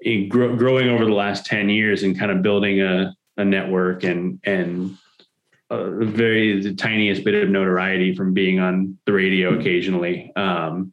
[0.00, 4.04] in gro- growing over the last 10 years and kind of building a, a network
[4.04, 4.96] and and
[5.70, 10.32] a very the tiniest bit of notoriety from being on the radio occasionally.
[10.36, 10.92] Um,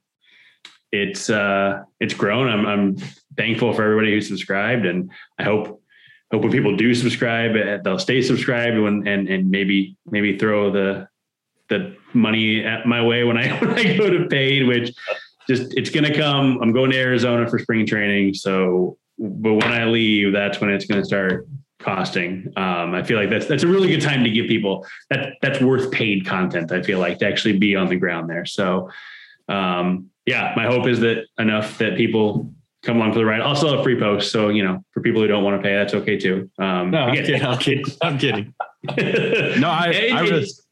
[0.92, 2.48] it's uh it's grown.
[2.48, 2.98] I'm i'm
[3.38, 5.10] thankful for everybody who subscribed and
[5.40, 5.82] i hope
[6.34, 10.70] hope when people do subscribe uh, they'll stay subscribed and and, and maybe maybe throw
[10.70, 11.08] the
[11.72, 14.94] the money at my way when I when I go to paid, which
[15.48, 16.60] just it's gonna come.
[16.62, 18.34] I'm going to Arizona for spring training.
[18.34, 21.48] So but when I leave, that's when it's gonna start
[21.80, 22.52] costing.
[22.56, 25.62] Um, I feel like that's that's a really good time to give people that that's
[25.62, 26.72] worth paid content.
[26.72, 28.46] I feel like to actually be on the ground there.
[28.46, 28.90] So
[29.50, 33.42] um, yeah, my hope is that enough that people come along for the ride.
[33.42, 34.32] Also a free post.
[34.32, 36.50] So, you know, for people who don't want to pay, that's okay too.
[36.58, 37.44] Um, no, I'm kidding.
[37.44, 37.86] I'm kidding.
[38.02, 38.54] I'm kidding.
[39.62, 40.66] no, I, I was,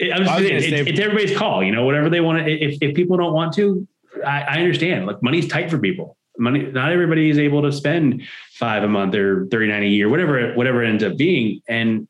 [0.00, 1.62] I'm just saying, it's, it's, everybody's call.
[1.62, 2.50] You know, whatever they want to.
[2.50, 3.86] If if people don't want to,
[4.24, 5.06] I, I understand.
[5.06, 6.16] Like money's tight for people.
[6.38, 10.08] Money, not everybody is able to spend five a month or thirty nine a year,
[10.08, 11.60] whatever whatever it ends up being.
[11.68, 12.08] And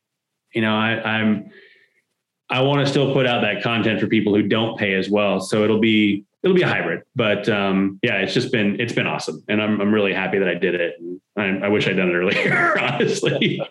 [0.55, 1.51] you know, I, I'm
[2.49, 5.41] I want to still put out that content for people who don't pay as well.
[5.41, 7.03] So it'll be it'll be a hybrid.
[7.15, 10.49] But um, yeah, it's just been it's been awesome, and I'm I'm really happy that
[10.49, 10.95] I did it.
[11.37, 13.63] I, I wish I'd done it earlier, honestly.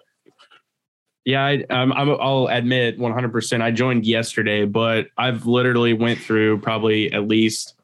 [1.26, 3.62] Yeah, I, um, i will admit 100%.
[3.62, 7.76] I joined yesterday, but I've literally went through probably at least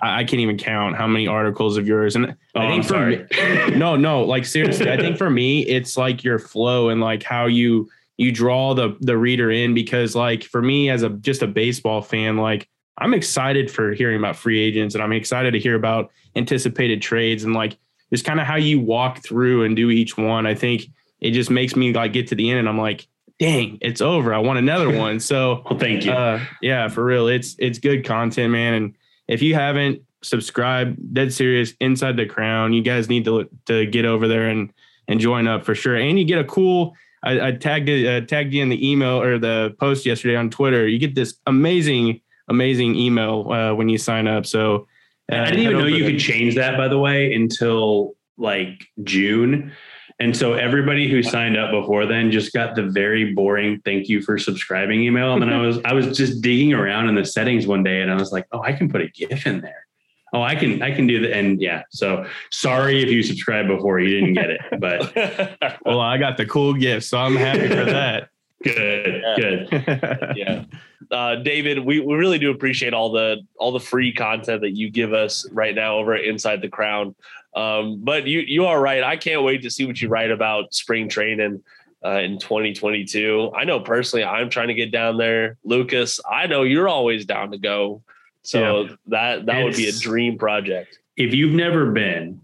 [0.00, 2.16] I, can't even count how many articles of yours.
[2.16, 3.70] And oh, I think I'm for sorry.
[3.70, 7.22] me, no, no, like seriously, I think for me, it's like your flow and like
[7.22, 11.42] how you you draw the the reader in because like for me as a just
[11.42, 15.58] a baseball fan, like I'm excited for hearing about free agents and I'm excited to
[15.58, 17.76] hear about anticipated trades and like
[18.12, 20.46] just kind of how you walk through and do each one.
[20.46, 20.86] I think
[21.20, 23.06] it just makes me like get to the end and I'm like,
[23.38, 24.32] dang, it's over.
[24.34, 25.18] I want another one.
[25.18, 26.12] So well, thank you.
[26.12, 27.28] Uh, yeah, for real.
[27.28, 28.74] It's it's good content, man.
[28.74, 28.94] And
[29.32, 34.04] if you haven't subscribed, dead serious, inside the crown, you guys need to to get
[34.04, 34.72] over there and
[35.08, 35.96] and join up for sure.
[35.96, 36.94] And you get a cool.
[37.24, 40.50] I, I tagged it, uh, tagged you in the email or the post yesterday on
[40.50, 40.88] Twitter.
[40.88, 44.44] You get this amazing, amazing email uh, when you sign up.
[44.44, 44.88] So
[45.30, 49.72] uh, I didn't even know you could change that, by the way, until like June.
[50.22, 54.22] And so everybody who signed up before then just got the very boring thank you
[54.22, 55.32] for subscribing email.
[55.32, 58.10] And then I was I was just digging around in the settings one day and
[58.10, 59.84] I was like, oh, I can put a GIF in there.
[60.32, 61.36] Oh, I can I can do that.
[61.36, 64.60] And yeah, so sorry if you subscribed before you didn't get it.
[64.78, 68.28] But well, I got the cool gift, so I'm happy for that.
[68.62, 69.36] good, yeah.
[69.36, 70.32] good.
[70.36, 70.64] yeah.
[71.10, 74.88] Uh, David, we, we really do appreciate all the all the free content that you
[74.88, 77.16] give us right now over at Inside the Crown.
[77.54, 79.02] Um, but you you are right.
[79.02, 81.62] I can't wait to see what you write about spring training
[82.04, 83.52] uh, in 2022.
[83.54, 85.58] I know personally, I'm trying to get down there.
[85.64, 88.02] Lucas, I know you're always down to go.
[88.42, 88.94] So yeah.
[89.08, 90.98] that that would be a dream project.
[91.16, 92.40] If you've never been,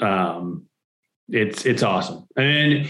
[0.00, 0.66] um,
[1.28, 2.26] it's it's awesome.
[2.36, 2.88] And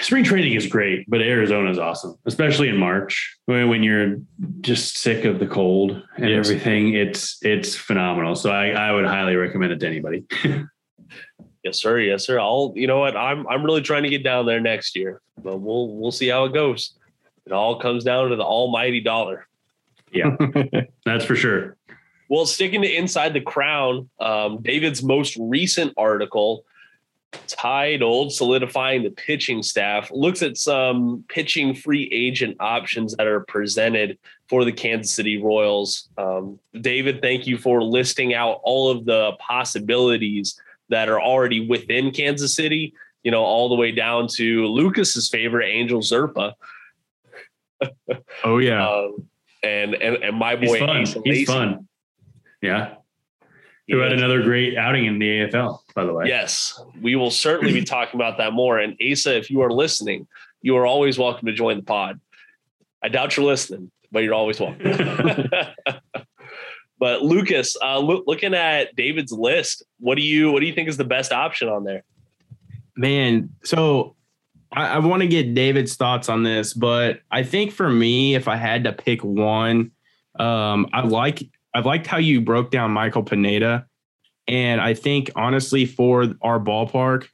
[0.00, 4.16] spring training is great, but Arizona is awesome, especially in March when, you're
[4.60, 6.46] just sick of the cold and yes.
[6.46, 6.94] everything.
[6.94, 8.34] It's it's phenomenal.
[8.34, 10.24] So I, I would highly recommend it to anybody.
[11.64, 12.00] yes, sir.
[12.00, 12.40] Yes, sir.
[12.40, 12.72] I'll.
[12.74, 13.16] You know what?
[13.16, 16.44] I'm I'm really trying to get down there next year, but we'll we'll see how
[16.44, 16.94] it goes.
[17.46, 19.46] It all comes down to the almighty dollar.
[20.10, 20.36] Yeah,
[21.04, 21.76] that's for sure.
[22.30, 26.64] Well, sticking to inside the crown, um, David's most recent article
[27.46, 34.18] titled Solidifying the Pitching Staff looks at some pitching free agent options that are presented
[34.48, 36.08] for the Kansas City Royals.
[36.18, 42.10] Um, David, thank you for listing out all of the possibilities that are already within
[42.10, 46.54] Kansas City, you know, all the way down to Lucas's favorite, Angel Zerpa.
[48.44, 48.86] oh, yeah.
[49.04, 49.28] Um,
[49.62, 51.22] and, and, and my boy, He's fun.
[51.24, 51.88] He's fun.
[52.60, 52.96] Yeah
[53.88, 56.24] who had another great outing in the AFL, by the way.
[56.26, 58.78] Yes, we will certainly be talking about that more.
[58.78, 60.26] And Asa, if you are listening,
[60.62, 62.20] you are always welcome to join the pod.
[63.02, 64.80] I doubt you're listening, but you're always welcome.
[66.98, 70.96] but Lucas, uh, looking at David's list, what do you what do you think is
[70.96, 72.02] the best option on there?
[72.96, 74.16] Man, so
[74.72, 78.48] I, I want to get David's thoughts on this, but I think for me, if
[78.48, 79.90] I had to pick one,
[80.38, 81.42] um, I like
[81.74, 83.86] I've liked how you broke down Michael Pineda.
[84.46, 87.28] And I think honestly, for our ballpark,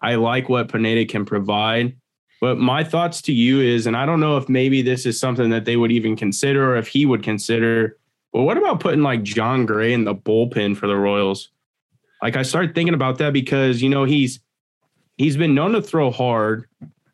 [0.00, 1.96] I like what Pineda can provide.
[2.40, 5.50] But my thoughts to you is, and I don't know if maybe this is something
[5.50, 7.96] that they would even consider or if he would consider.
[8.32, 11.50] But what about putting like Jon Gray in the bullpen for the Royals?
[12.22, 14.40] Like I started thinking about that because you know he's
[15.16, 16.66] he's been known to throw hard,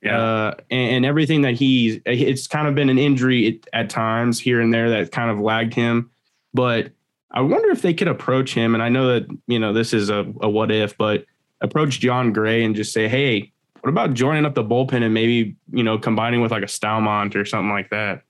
[0.03, 0.21] Yeah.
[0.21, 4.61] Uh, and, and, everything that he's, it's kind of been an injury at times here
[4.61, 6.11] and there that kind of lagged him.
[6.53, 6.93] But
[7.31, 8.75] I wonder if they could approach him.
[8.75, 11.25] And I know that, you know, this is a, a what if, but
[11.61, 15.57] approach Jon Gray and just say, hey, what about joining up the bullpen and maybe,
[15.73, 18.23] you know, combining with like a Staumont or something like that?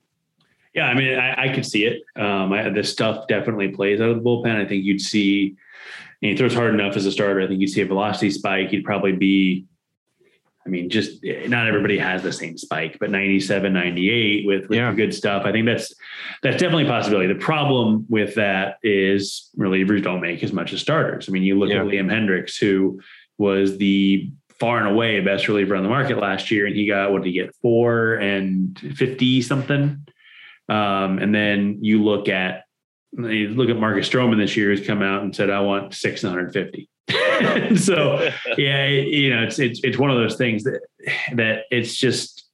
[0.73, 2.03] Yeah, I mean, I, I could see it.
[2.15, 4.55] Um, I, the stuff definitely plays out of the bullpen.
[4.55, 5.57] I think you'd see,
[6.21, 7.41] and he throws hard enough as a starter.
[7.41, 8.69] I think you'd see a velocity spike.
[8.69, 9.65] He'd probably be
[10.65, 14.93] I mean, just not everybody has the same spike, but 97, 98 with, with yeah.
[14.93, 15.43] good stuff.
[15.45, 15.93] I think that's
[16.43, 17.33] that's definitely a possibility.
[17.33, 21.27] The problem with that is relievers don't make as much as starters.
[21.27, 21.81] I mean, you look yeah.
[21.81, 23.01] at Liam Hendriks, who
[23.39, 27.11] was the far and away best reliever on the market last year, and he got
[27.11, 30.05] what did he get four and fifty something.
[30.69, 32.65] Um, and then you look at
[33.13, 36.21] you look at Marcus Stroman this year, who's come out and said, "I want six
[36.21, 36.90] hundred fifty.
[37.75, 40.81] so yeah, you know, it's it's it's one of those things that
[41.33, 42.45] that it's just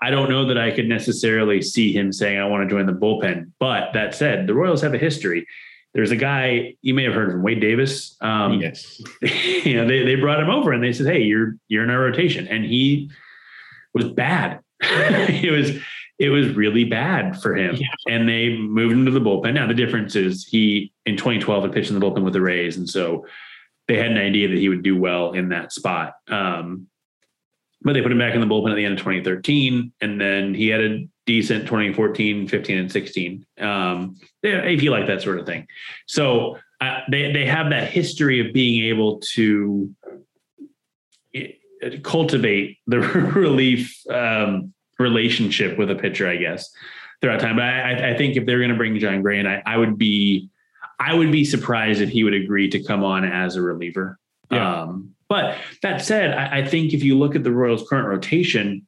[0.00, 2.92] I don't know that I could necessarily see him saying I want to join the
[2.92, 3.52] bullpen.
[3.58, 5.46] But that said, the Royals have a history.
[5.94, 8.16] There's a guy you may have heard of him, Wade Davis.
[8.20, 9.00] Um, yes.
[9.64, 12.00] You know, they they brought him over and they said, "Hey, you're you're in our
[12.00, 13.10] rotation," and he
[13.92, 14.60] was bad.
[14.80, 15.82] it was
[16.18, 17.76] it was really bad for him.
[17.76, 17.86] Yeah.
[18.08, 19.54] And they moved him to the bullpen.
[19.54, 22.76] Now the difference is he in 2012 had pitched in the bullpen with the Rays,
[22.76, 23.26] and so
[23.88, 26.12] they had an idea that he would do well in that spot.
[26.28, 26.86] Um,
[27.82, 30.52] but they put him back in the bullpen at the end of 2013, and then
[30.52, 33.46] he had a decent 2014, 15, and 16.
[33.60, 35.66] Um, if you like that sort of thing,
[36.06, 39.94] so uh, they they have that history of being able to
[41.34, 41.52] eh,
[42.02, 42.98] cultivate the
[43.34, 46.68] relief um, relationship with a pitcher, I guess,
[47.20, 47.56] throughout time.
[47.56, 49.98] But I, I think if they're going to bring Jon Gray, and I, I would
[49.98, 50.50] be
[50.98, 54.18] I would be surprised if he would agree to come on as a reliever.
[54.50, 54.82] Yeah.
[54.82, 58.86] Um, but that said, I, I, think if you look at the Royals' current rotation,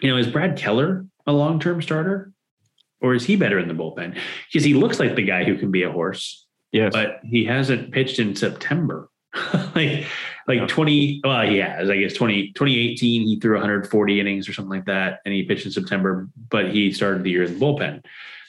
[0.00, 2.32] you know, is Brad Keller a long-term starter,
[3.00, 4.16] or is he better in the bullpen?
[4.46, 6.46] Because he looks like the guy who can be a horse.
[6.70, 6.92] Yes.
[6.92, 9.10] But he hasn't pitched in September.
[9.74, 10.06] like
[10.46, 10.66] like yeah.
[10.66, 14.84] 20 well he has i guess 20 2018 he threw 140 innings or something like
[14.84, 18.02] that and he pitched in september but he started the year in the bullpen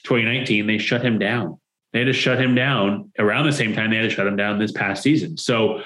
[0.04, 1.58] 2019 they shut him down
[1.94, 4.36] they had to shut him down around the same time they had to shut him
[4.36, 5.38] down this past season.
[5.38, 5.82] So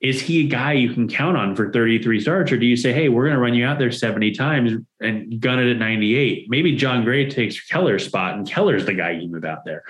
[0.00, 2.92] is he a guy you can count on for 33 starts, or do you say,
[2.92, 6.46] hey, we're going to run you out there 70 times and gun it at 98?
[6.48, 9.82] Maybe Jon Gray takes Keller's spot, and Keller's the guy you move out there.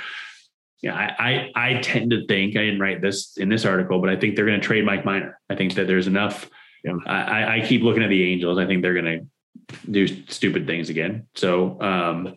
[0.80, 4.08] Yeah, I, I, I tend to think I didn't write this in this article, but
[4.08, 5.38] I think they're going to trade Mike Minor.
[5.50, 6.48] I think that there's enough.
[6.84, 6.94] Yeah.
[7.04, 8.58] I, I keep looking at the Angels.
[8.58, 9.28] I think they're going
[9.68, 11.26] to do stupid things again.
[11.34, 12.36] So um,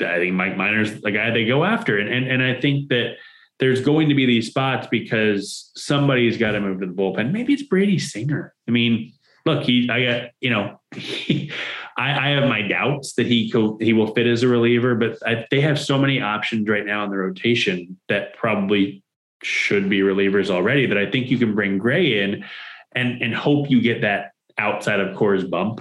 [0.00, 1.98] I think Mike Minor's the guy they go after.
[1.98, 3.16] And, and, and I think that
[3.58, 7.32] there's going to be these spots because somebody's got to move to the bullpen.
[7.32, 8.54] Maybe it's Brady Singer.
[8.66, 9.12] I mean,
[9.44, 11.52] look, he, I got, you know, he,
[11.96, 15.18] I, I, have my doubts that he co- he will fit as a reliever, but
[15.26, 19.02] I, they have so many options right now in the rotation that probably
[19.42, 22.44] should be relievers already that I think you can bring Gray in
[22.94, 25.80] and, and hope you get that outside of Coors bump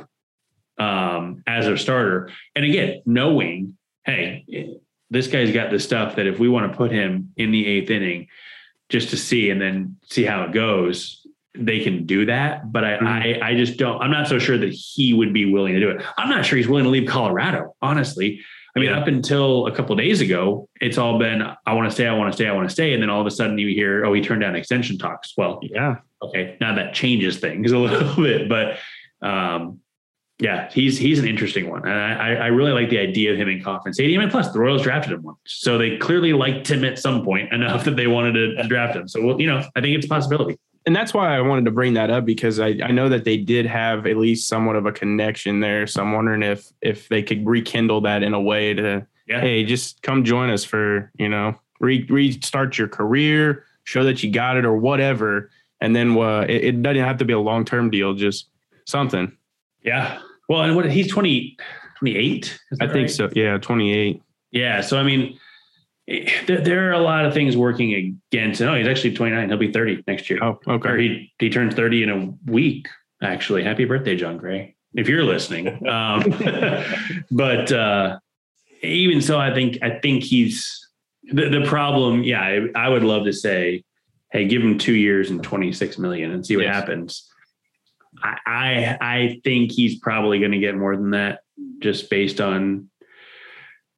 [0.79, 2.31] um, as a starter.
[2.55, 3.76] And again, knowing
[4.07, 7.65] hey, this guy's got the stuff that if we want to put him in the
[7.67, 8.27] eighth inning
[8.89, 12.71] just to see and then see how it goes, they can do that.
[12.71, 13.07] But I, mm-hmm.
[13.07, 15.89] I, I just don't, I'm not so sure that he would be willing to do
[15.89, 16.03] it.
[16.17, 18.41] I'm not sure he's willing to leave Colorado, honestly.
[18.75, 18.99] I mean, yeah.
[18.99, 22.31] up until a couple days ago, it's all been, I want to stay, I want
[22.31, 22.93] to stay, I want to stay.
[22.93, 25.33] And then all of a sudden you hear, oh, he turned down extension talks.
[25.35, 25.97] Well, yeah.
[26.21, 26.57] Okay.
[26.61, 28.77] Now that changes things a little bit, but,
[29.21, 29.79] um,
[30.39, 33.49] yeah, he's he's an interesting one, and I, I really like the idea of him
[33.49, 34.21] in Kauffman Stadium.
[34.21, 37.51] And plus, the Royals drafted him once, so they clearly liked him at some point
[37.51, 39.07] enough that they wanted to, draft him.
[39.07, 40.57] So, well, you know, I think it's a possibility.
[40.85, 43.37] And that's why I wanted to bring that up because I, I know that they
[43.37, 45.87] did have at least somewhat of a connection there.
[45.87, 49.41] So I'm wondering if if they could rekindle that in a way to yeah.
[49.41, 54.31] hey, just come join us for you know re- restart your career, show that you
[54.31, 55.49] got it or whatever,
[55.81, 58.49] and then uh, it, it doesn't have to be a long term deal, just
[58.85, 59.35] something.
[59.83, 60.19] Yeah.
[60.47, 61.57] Well, and what he's 20,
[61.99, 62.59] 28?
[62.79, 62.93] I right?
[62.93, 63.29] think so.
[63.33, 64.21] Yeah, 28.
[64.51, 64.81] Yeah.
[64.81, 65.37] So, I mean,
[66.07, 68.61] there, there, are a lot of things working against.
[68.61, 69.49] Oh, he's actually 29.
[69.49, 70.39] He'll be 30 next year.
[70.41, 70.89] Oh, okay.
[70.89, 72.87] Or he, he turns 30 in a week,
[73.21, 73.63] actually.
[73.63, 75.85] Happy birthday, Jon Gray, if you're listening.
[75.87, 76.23] Um,
[77.31, 78.19] but uh,
[78.83, 80.87] even so, I think, I think he's
[81.23, 82.23] the, the problem.
[82.23, 83.83] Yeah, I, I would love to say,
[84.31, 86.75] hey, give him two years and 26 million and see what yes.
[86.75, 87.26] happens.
[88.23, 91.41] I I think he's probably going to get more than that,
[91.79, 92.89] just based on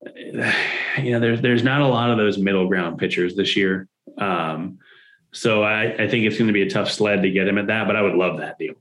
[0.15, 3.87] you know there's there's not a lot of those middle ground pitchers this year.
[4.17, 4.79] Um,
[5.31, 7.67] so I, I think it's going to be a tough sled to get him at
[7.67, 8.73] that, but I would love that deal.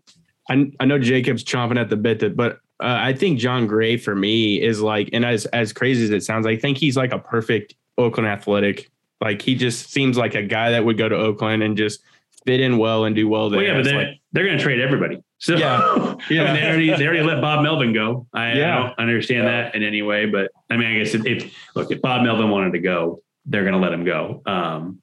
[0.49, 3.99] I, I know Jacob's chomping at the bit, that, but uh, I think Jon Gray
[3.99, 7.13] for me is like, and as as crazy as it sounds, I think he's like
[7.13, 8.91] a perfect Oakland athletic.
[9.21, 12.01] Like he just seems like a guy that would go to Oakland and just
[12.49, 13.59] fit in well and do well there.
[13.59, 15.23] Well, yeah, but they're, like, they're going to trade everybody.
[15.39, 16.17] So Yeah.
[16.31, 18.27] yeah, I mean, they already they already let Bob Melvin go.
[18.33, 18.77] I, Yeah.
[18.77, 21.91] I don't understand that in any way, but I mean, I guess if, if look
[21.91, 24.43] if Bob Melvin wanted to go, they're going to let him go.
[24.47, 25.03] Um,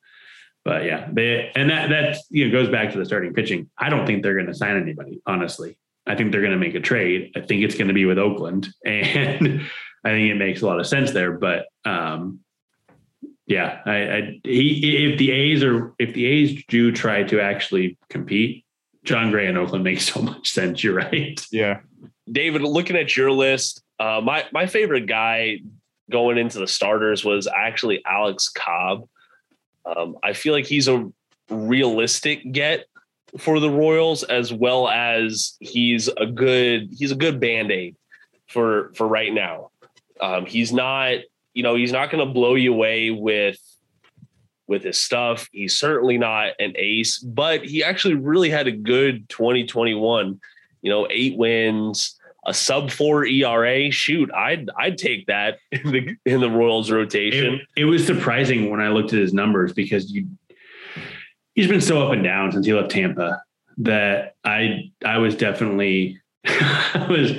[0.64, 3.70] but yeah, they and that that you know goes back to the starting pitching.
[3.78, 5.22] I don't think they're going to sign anybody.
[5.28, 5.78] Honestly,
[6.08, 7.32] I think they're going to make a trade.
[7.36, 9.62] I think it's going to be with Oakland, and
[10.04, 11.34] I think it makes a lot of sense there.
[11.34, 12.40] But um,
[13.48, 17.98] yeah, I, I he, if the A's are if the A's do try to actually
[18.10, 18.66] compete,
[19.04, 20.84] Jon Gray in Oakland makes so much sense.
[20.84, 21.40] You're right.
[21.52, 21.82] yeah,
[22.32, 25.60] David, looking at your list, uh, my my favorite guy
[26.10, 29.08] going into the starters was actually Alex Cobb.
[29.86, 31.12] Um, I feel like he's a
[31.50, 32.86] realistic get
[33.38, 37.96] for the Royals, as well as he's a good he's a good band aid
[38.48, 39.70] for for right now.
[40.20, 41.20] Um, he's not
[41.56, 43.58] you know he's not going to blow you away with
[44.68, 45.48] with his stuff.
[45.52, 50.40] He's certainly not an ace, but he actually really had a good 2021.
[50.82, 53.90] You know, eight wins, a sub four ERA.
[53.90, 57.56] Shoot, I'd I'd take that in the in the Royals rotation.
[57.56, 60.28] It, it was surprising when I looked at his numbers because you
[61.56, 63.42] he's been so up and down since he left Tampa
[63.78, 67.32] that I I was definitely I was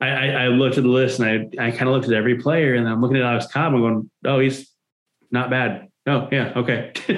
[0.00, 2.36] I, I, I looked at the list and I I kind of looked at every
[2.36, 4.70] player and I'm looking at Alex Cobb and going, oh, he's
[5.30, 5.88] not bad.
[6.06, 6.92] Oh, yeah, okay.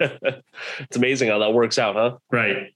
[0.00, 2.16] it's amazing how that works out, huh?
[2.32, 2.72] right.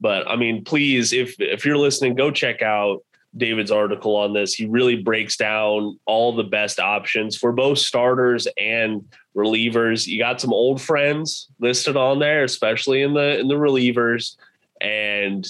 [0.00, 3.04] But I mean, please, if if you're listening, go check out
[3.36, 4.54] David's article on this.
[4.54, 9.04] He really breaks down all the best options for both starters and
[9.36, 10.06] relievers.
[10.06, 14.36] You got some old friends listed on there, especially in the in the relievers.
[14.80, 15.46] And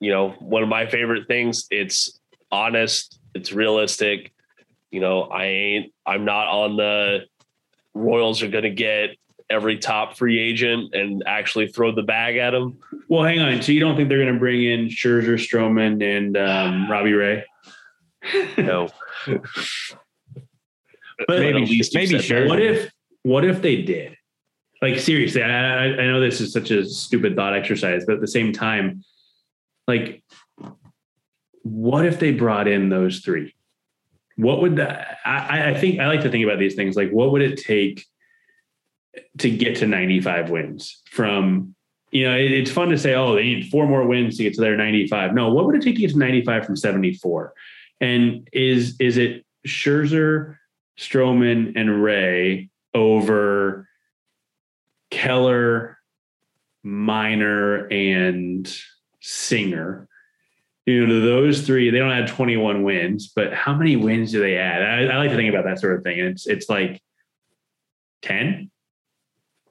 [0.00, 2.18] you know, one of my favorite things, it's
[2.50, 4.32] honest, it's realistic.
[4.90, 7.26] You know, I ain't I'm not on the
[7.94, 9.10] Royals are gonna get
[9.50, 12.78] every top free agent and actually throw the bag at them.
[13.08, 13.60] Well, hang on.
[13.60, 17.44] So you don't think they're going to bring in Scherzer, Stroman, and um, Robbie Ray?
[18.56, 18.88] No.
[21.26, 22.48] But maybe maybe sure.
[22.48, 22.90] What if
[23.24, 24.16] what if they did?
[24.80, 28.26] Like seriously, I I know this is such a stupid thought exercise, but at the
[28.26, 29.04] same time,
[29.90, 30.22] like,
[31.62, 33.54] what if they brought in those three?
[34.36, 35.18] What would that?
[35.24, 36.96] I, I think I like to think about these things.
[36.96, 38.06] Like, what would it take
[39.38, 41.74] to get to 95 wins from?
[42.12, 44.54] You know, it, it's fun to say, oh, they need four more wins to get
[44.54, 45.34] to their 95.
[45.34, 47.52] No, what would it take to get to 95 from 74?
[48.00, 50.56] And is is it Scherzer,
[50.98, 53.86] Stroman, and Ray over
[55.10, 55.98] Keller,
[56.82, 58.74] Minor, and
[59.20, 60.08] Singer.
[60.86, 64.56] You know, those three, they don't add 21 wins, but how many wins do they
[64.56, 64.82] add?
[64.82, 66.18] I, I like to think about that sort of thing.
[66.18, 67.00] And it's it's like
[68.22, 68.70] 10,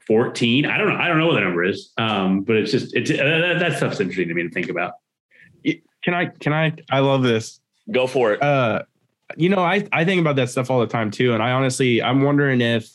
[0.07, 0.65] 14.
[0.65, 0.95] I don't know.
[0.95, 1.91] I don't know what the number is.
[1.97, 4.93] Um, but it's just it's uh, that, that stuff's interesting to me to think about.
[6.03, 7.59] can I can I I love this.
[7.91, 8.41] Go for it.
[8.41, 8.83] Uh,
[9.35, 12.01] you know, I I think about that stuff all the time too, and I honestly
[12.01, 12.89] I'm wondering if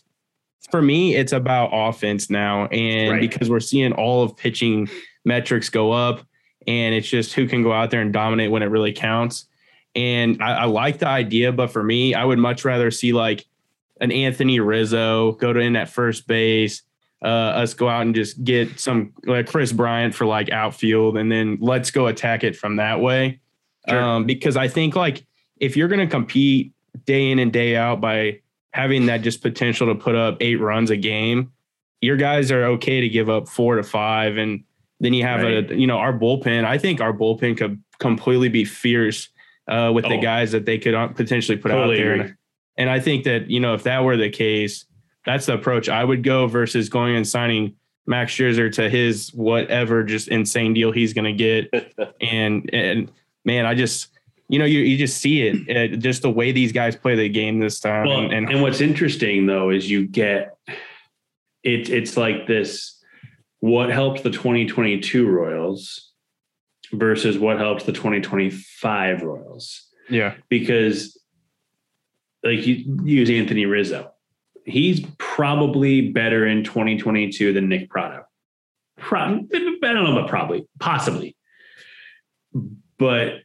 [0.71, 3.21] for me it's about offense now, and Right.
[3.21, 4.89] because we're seeing all of pitching
[5.25, 6.27] metrics go up,
[6.67, 9.47] and it's just who can go out there and dominate when it really counts.
[9.95, 13.45] And I, I like the idea, but for me, I would much rather see like
[14.01, 16.83] an Anthony Rizzo go to in at first base.
[17.23, 21.33] Uh, us go out and just get some like Kris Bryant for like outfield, and
[21.33, 23.41] then let's go attack it from that way.
[23.89, 24.03] Sure.
[24.03, 25.25] Um, because I think like
[25.57, 26.73] if you're going to compete
[27.07, 28.41] day in and day out by
[28.73, 31.53] having that just potential to put up eight runs a game,
[32.01, 34.65] your guys are okay to give up four to five, and
[35.01, 35.70] then you have Right.
[35.70, 36.64] a you know our bullpen.
[36.64, 39.28] I think our bullpen could completely be fierce
[39.68, 40.22] uh, with the Oh.
[40.22, 42.12] guys that they could uh, potentially put Totally out there.
[42.12, 42.34] And,
[42.76, 44.84] and I think that you know if that were the case,
[45.26, 47.74] that's the approach I would go versus going and signing
[48.07, 51.92] Max Scherzer to his whatever just insane deal he's going to get.
[52.20, 53.11] and and
[53.45, 54.09] man, I just
[54.49, 57.28] you know you you just see it uh, just the way these guys play the
[57.30, 58.07] game this time.
[58.07, 60.59] Well, and, and, and what's interesting though is you get
[61.62, 61.88] it.
[61.88, 62.93] It's like this:
[63.65, 66.12] what helped the 2022 Royals
[66.93, 69.89] versus what helped the 2025 Royals.
[70.11, 71.19] yeah, Because,
[72.43, 74.12] like you use Anthony Rizzo,
[74.67, 78.25] he's probably better in 2022 than Nick Pratto.
[79.83, 81.35] I don't know but probably, possibly,
[82.99, 83.37] but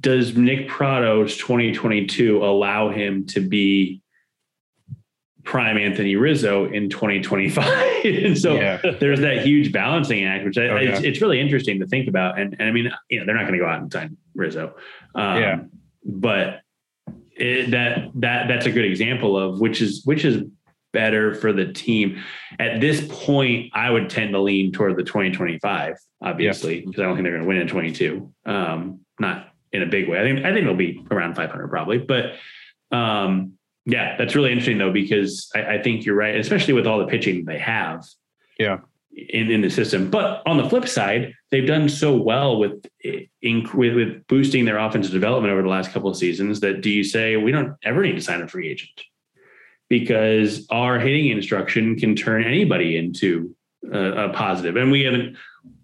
[0.00, 4.00] does Nick Pratto's 2022 allow him to be
[5.48, 7.64] prime Anthony Rizzo in 2025.
[8.04, 8.82] and so Yeah.
[9.00, 10.90] there's that huge balancing act, which I, Oh, yeah.
[10.90, 12.38] it's, it's really interesting to think about.
[12.38, 14.74] And, and I mean, you know, they're not going to go out and sign Rizzo.
[15.14, 15.60] Um, Yeah.
[16.04, 16.60] But
[17.34, 20.42] it, that that that's a good example of which is which is
[20.92, 22.22] better for the team.
[22.58, 27.14] At this point, I would tend to lean toward the 2025, obviously, because I don't
[27.14, 28.32] think they're going to win in 22.
[28.46, 30.18] Um, not in a big way.
[30.18, 32.34] I think I think it'll be around 500 probably, but
[32.90, 36.98] um, yeah, that's really interesting though because I, I think you're right, especially with all
[36.98, 38.04] the pitching they have.
[38.58, 38.78] Yeah.
[39.30, 43.68] In, in the system, but on the flip side, they've done so well with, in,
[43.74, 46.60] with with boosting their offensive development over the last couple of seasons.
[46.60, 49.02] That do you say we don't ever need to sign a free agent
[49.88, 53.56] because our hitting instruction can turn anybody into
[53.92, 55.36] a, a positive, and we haven't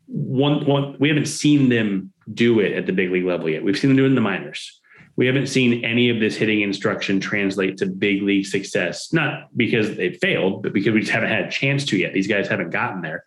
[0.06, 3.64] one one we haven't seen them do it at the big league level yet.
[3.64, 4.80] We've seen them do it in the minors.
[5.16, 9.96] We haven't seen any of this hitting instruction translate to big league success, not because
[9.96, 12.12] they failed, but because we just haven't had a chance to yet.
[12.12, 13.24] These guys haven't gotten there.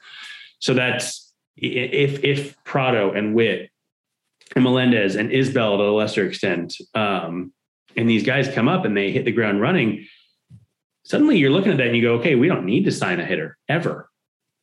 [0.59, 3.69] So that's if if Pratto and Witt
[4.55, 7.53] and Melendez and Isbel to a lesser extent, um,
[7.95, 10.05] and these guys come up and they hit the ground running,
[11.03, 13.25] suddenly you're looking at that and you go, okay, we don't need to sign a
[13.25, 14.09] hitter ever.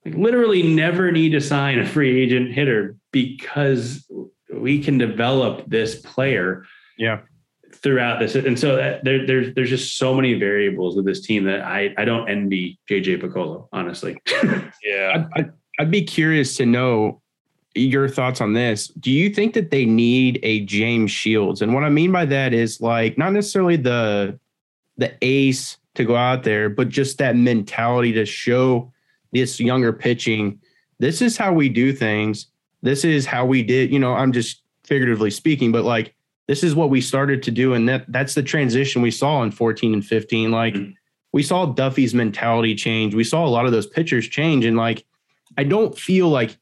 [0.05, 4.07] Like literally never need to sign a free agent hitter because
[4.53, 6.65] we can develop this player
[6.97, 7.21] Yeah.
[7.75, 8.35] throughout this.
[8.35, 11.95] And so that, there, there's there's just so many variables with this team that I
[11.99, 14.17] I don't envy JJ Picollo, honestly.
[14.83, 15.27] Yeah.
[15.35, 17.23] I'd, I'd, I'd be curious to know
[17.75, 18.89] your thoughts on this.
[18.89, 21.63] Do you think that they need a James Shields?
[21.63, 24.39] And what I mean by that is like not necessarily the
[24.97, 28.93] the ace to go out there, but just that mentality to show
[29.33, 30.61] this younger pitching.
[31.01, 32.47] This is how we do things.
[32.83, 33.93] This is how we did.
[33.93, 36.15] You know, I'm just figuratively speaking, but like
[36.47, 39.51] this is what we started to do, and that that's the transition we saw in
[39.51, 40.51] 14 and 15.
[40.51, 40.95] Like Mhm.
[41.33, 43.15] we saw Duffy's mentality change.
[43.15, 45.05] We saw a lot of those pitchers change, and like
[45.57, 46.57] I don't feel like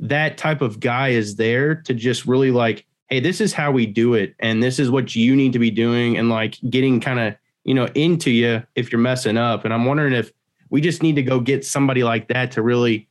[0.00, 3.84] that type of guy is there to just really like, hey, this is how we
[3.86, 7.18] do it, and this is what you need to be doing, and like getting kind
[7.20, 7.34] of
[7.64, 9.64] you know into you if you're messing up.
[9.64, 10.32] And I'm wondering if
[10.70, 13.08] we just need to go get somebody like that to really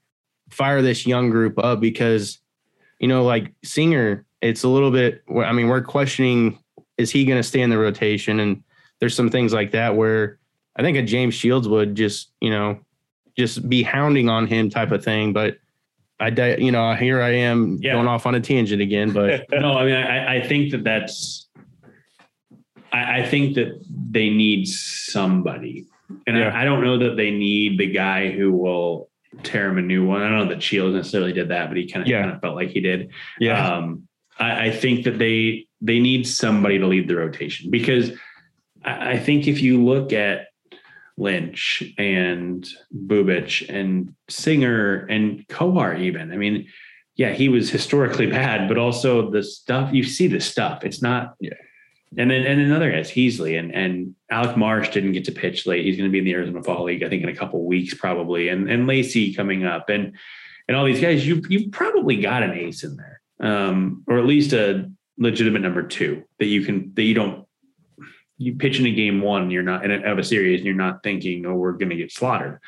[0.50, 2.40] fire this young group up because
[3.00, 5.24] you know like Singer, it's a little bit.
[5.36, 6.60] I mean, we're questioning
[6.98, 8.64] is he going to stay in the rotation, and
[9.00, 10.40] there's some things like that where
[10.76, 12.80] I think a James Shields would just you know
[13.38, 15.34] just be hounding on him type of thing.
[15.34, 15.58] But
[16.20, 17.94] I, you know, here I am Yeah.
[17.94, 19.12] going off on a tangent again.
[19.12, 21.48] But no, I mean, I, I think that that's,
[22.92, 23.80] I, I think that
[24.10, 25.86] they need somebody.
[26.26, 26.50] And Yeah.
[26.50, 29.10] I, I don't know that they need the guy who will
[29.44, 30.24] tear him a new one.
[30.24, 32.22] I don't know that Shields necessarily did that, but he kind of Yeah.
[32.24, 33.12] kind of felt like he did.
[33.40, 34.07] yeah, Um,
[34.40, 38.12] I, I think that they they need somebody to lead the rotation because
[38.84, 40.48] I, I think if you look at
[41.18, 46.68] Lynch and Bubic and Singer and Kowar, even I mean,
[47.16, 50.84] yeah, he was historically bad, but also the stuff you see the stuff.
[50.84, 51.36] It's not.
[51.40, 51.54] Yeah.
[52.18, 55.86] And then and another guys, Heasley and and Alec Marsh didn't get to pitch late.
[55.86, 57.94] He's going to be in the Arizona Fall League, I think, in a couple weeks
[57.94, 58.48] probably.
[58.48, 60.16] And and Lacy coming up and
[60.68, 64.26] and all these guys, you you've probably got an ace in there, um, or at
[64.26, 67.48] least a legitimate number two that you can that you don't
[68.38, 70.76] you pitch in a game one, you're not in a, of a series, and you're
[70.76, 72.60] not thinking, oh, we're going to get slaughtered.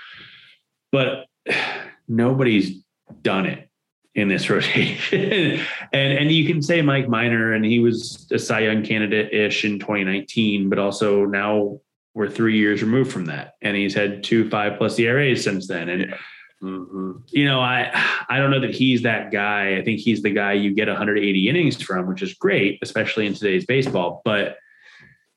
[0.91, 1.25] But
[2.07, 2.83] nobody's
[3.21, 3.69] done it
[4.15, 5.61] in this rotation,
[5.93, 9.63] and and you can say Mike Minor, and he was a Cy Young candidate ish
[9.65, 11.79] in 2019, but also now
[12.15, 15.89] we're three years removed from that, and he's had two five plus ERAs since then,
[15.89, 16.15] and
[16.61, 17.21] Mhm.
[17.31, 17.89] you know, I
[18.27, 19.77] I don't know that he's that guy.
[19.77, 23.33] I think he's the guy you get 180 innings from, which is great, especially in
[23.33, 24.21] today's baseball.
[24.25, 24.57] But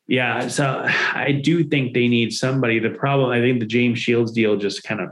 [0.09, 2.81] yeah, so I do think they need somebody.
[2.81, 5.11] The problem, I think, the James Shields deal just kind of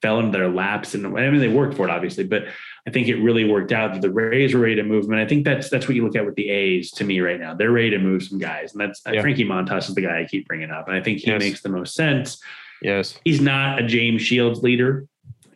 [0.00, 2.44] fell into their laps, and I mean, they worked for it, obviously, but
[2.86, 5.06] I think it really worked out that the Rays were ready to move.
[5.06, 7.40] And I think that's that's what you look at with the A's to me right
[7.40, 7.54] now.
[7.54, 9.22] They're ready to move some guys, and that's Yeah.
[9.22, 11.40] Frankie Montas is the guy I keep bringing up, and I think he Yes.
[11.42, 12.38] makes the most sense
[12.82, 15.06] yes, he's not a James Shields leader.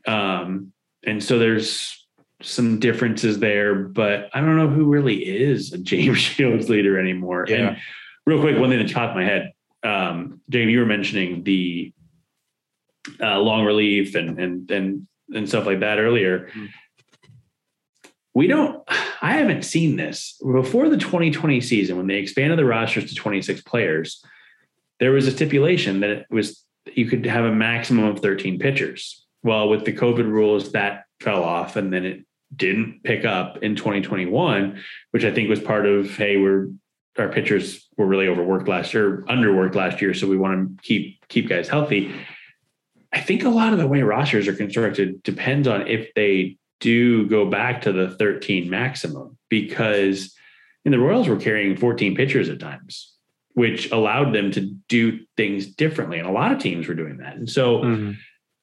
[0.06, 0.72] Um,
[1.04, 2.06] and so there's
[2.42, 7.46] some differences there, but I don't know who really is a James Shields leader anymore.
[7.48, 7.56] Yeah.
[7.56, 7.76] And
[8.26, 9.52] real quick, one thing that popped in my head,
[9.82, 11.92] um, James, you were mentioning the
[13.20, 16.50] uh, long relief and and and and stuff like that earlier.
[18.34, 18.82] We don't.
[19.22, 23.62] I haven't seen this before the 2020 season when they expanded the rosters to 26
[23.62, 24.24] players.
[24.98, 26.64] There was a stipulation that it was
[26.94, 29.26] you could have a maximum of 13 pitchers.
[29.42, 32.24] Well, with the COVID rules, that fell off, and then it
[32.54, 34.82] didn't pick up in 2021,
[35.12, 36.68] which I think was part of hey, we're
[37.18, 41.26] our pitchers were really overworked last year, underworked last year, so we want to keep
[41.28, 42.12] keep guys healthy.
[43.12, 47.26] I think a lot of the way rosters are constructed depends on if they do
[47.28, 50.34] go back to the 13 maximum because
[50.84, 53.12] in the Royals were carrying 14 pitchers at times,
[53.54, 56.18] which allowed them to do things differently.
[56.18, 57.36] And a lot of teams were doing that.
[57.36, 58.12] And so mm-hmm.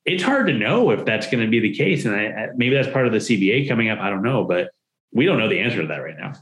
[0.06, 2.06] it's hard to know if that's going to be the case.
[2.06, 4.00] And I, maybe that's part of the CBA coming up.
[4.00, 4.72] I don't know, but
[5.12, 6.34] we don't know the answer to that right now.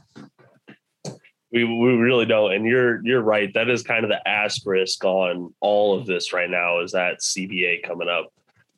[1.52, 2.52] We, we really don't.
[2.52, 3.52] And you're you're right.
[3.54, 7.82] That is kind of the asterisk on all of this right now is that CBA
[7.84, 8.32] coming up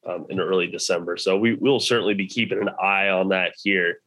[0.06, 1.16] um, in early December.
[1.16, 4.00] So we will certainly be keeping an eye on that here.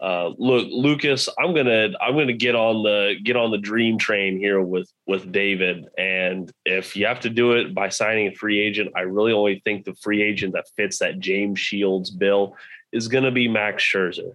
[0.00, 4.38] Uh, look, Lucas, I'm gonna I'm gonna get on the get on the dream train
[4.38, 5.86] here with with David.
[5.96, 9.60] And if you have to do it by signing a free agent, I really only
[9.64, 12.56] think the free agent that fits that James Shields bill
[12.92, 14.32] is gonna be Max Scherzer.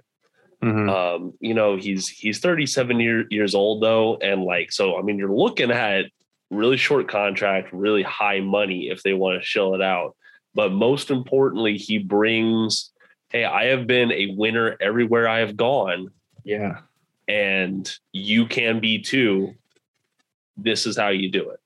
[0.63, 0.89] Mm-hmm.
[0.89, 4.97] Um, you know, he's he's 37 year, years old though, and like so.
[4.97, 6.05] I mean, you're looking at
[6.51, 10.15] really short contract, really high money if they want to shell it out.
[10.53, 12.91] But most importantly, he brings,
[13.29, 16.11] hey, I have been a winner everywhere I have gone.
[16.43, 16.79] Yeah.
[17.27, 19.55] And you can be too.
[20.57, 21.59] This is how you do it.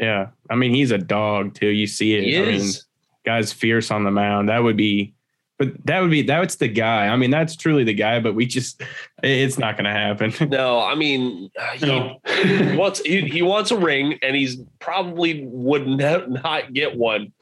[0.00, 0.28] Yeah.
[0.48, 1.68] I mean, he's a dog too.
[1.68, 2.24] You see it.
[2.24, 2.62] He I is.
[2.62, 2.82] mean,
[3.24, 4.48] guy's fierce on the mound.
[4.48, 5.14] That would be
[5.58, 7.08] but that would be that's the guy.
[7.08, 8.20] I mean, that's truly the guy.
[8.20, 8.80] But we just,
[9.24, 10.32] it's not going to happen.
[10.48, 12.20] No, I mean, he, no.
[12.76, 17.32] wants he, he, wants a ring, and he's probably would not get one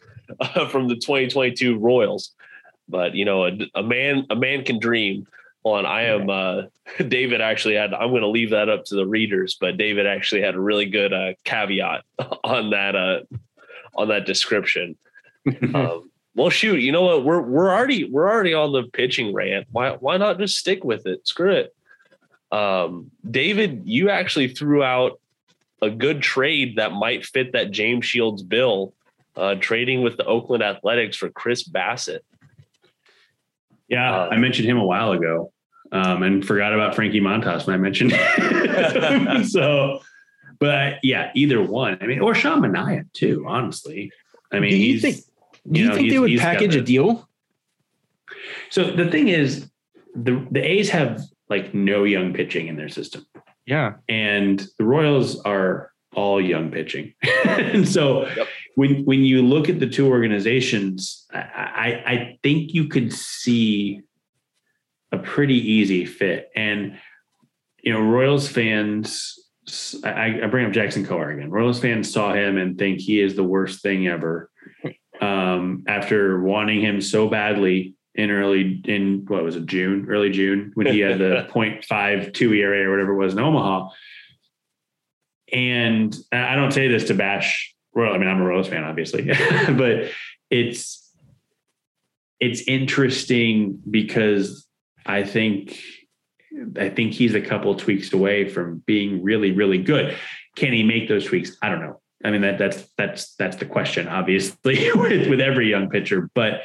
[0.41, 2.35] uh, from the 2022 Royals.
[2.89, 5.27] But you know, a, a, man a man can dream.
[5.65, 6.63] On I am uh,
[7.09, 10.43] David actually had I'm going to leave that up to the readers, but David actually
[10.43, 12.05] had a really good uh, caveat
[12.45, 13.21] on that uh,
[13.97, 14.97] on that description.
[15.75, 17.25] um, well, shoot, you know what?
[17.25, 19.67] We're we're already we're already on the pitching rant.
[19.73, 21.27] Why why not just stick with it?
[21.27, 21.75] Screw it.
[22.53, 25.19] Um, David, you actually threw out
[25.83, 28.95] a good trade that might fit that James Shields bill,
[29.35, 32.21] uh, trading with the Oakland Athletics for Chris Bassitt.
[33.89, 35.53] Yeah, um, I mentioned him a while ago,
[35.93, 38.13] um, and forgot about Frankie Montas when I mentioned.
[39.49, 40.01] so,
[40.59, 41.99] but yeah, either one.
[42.01, 43.45] I mean, or Sean Manaea too.
[43.47, 44.11] Honestly,
[44.53, 45.17] I mean, do you think
[45.71, 47.29] do you, you know, think they would package a deal?
[48.71, 49.71] So the thing is,
[50.15, 53.27] the the A's have like no young pitching in their system.
[53.67, 57.15] Yeah, and the Royals are all young pitching,
[57.47, 58.49] and so yep.
[58.77, 64.03] When when you look at the two organizations, I, I I think you could see
[65.11, 66.99] a pretty easy fit, and
[67.83, 69.35] you know Royals fans.
[70.05, 71.51] I, I bring up Jackson Kowar again.
[71.51, 74.49] Royals fans saw him and think he is the worst thing ever
[75.21, 80.71] um, after wanting him so badly in early in what was it June, early June
[80.75, 83.89] when he had the 0.52 ERA or whatever it was in Omaha.
[85.53, 88.15] And I don't say this to bash Royal.
[88.15, 89.25] I mean, I'm a Royals fan, obviously,
[89.69, 90.11] but
[90.51, 91.03] it's
[92.39, 94.67] it's interesting because
[95.05, 95.81] I think
[96.79, 100.17] I think he's a couple tweaks away from being really, really good.
[100.57, 101.57] Can he make those tweaks?
[101.63, 102.01] I don't know.
[102.25, 106.31] I mean that that's that's that's the question, obviously, with, with every young pitcher.
[106.35, 106.63] But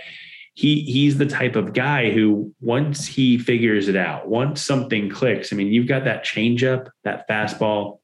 [0.54, 5.54] he he's the type of guy who once he figures it out, once something clicks.
[5.54, 8.00] I mean, you've got that changeup, that fastball.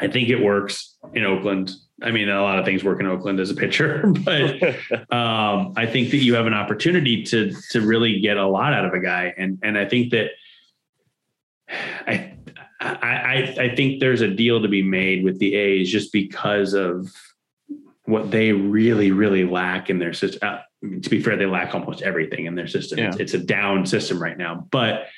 [0.00, 1.72] I think it works in Oakland.
[2.02, 4.62] I mean, a lot of things work in Oakland as a pitcher, but
[5.12, 8.84] um, I think that you have an opportunity to to really get a lot out
[8.84, 10.30] of a guy, and and I think that
[12.06, 12.34] I
[12.80, 16.74] I, I, I think there's a deal to be made with the A's just because
[16.74, 17.12] of
[18.04, 20.48] what they really, really lack in their system.
[20.48, 20.60] Uh,
[21.02, 22.98] to be fair, they lack almost everything in their system.
[22.98, 23.08] Yeah.
[23.08, 25.08] It's, it's, a down system right now, but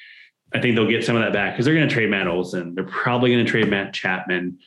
[0.52, 2.74] I think they'll get some of that back because they're going to trade Matt Olson.
[2.74, 4.58] They're probably going to trade Matt Chapman.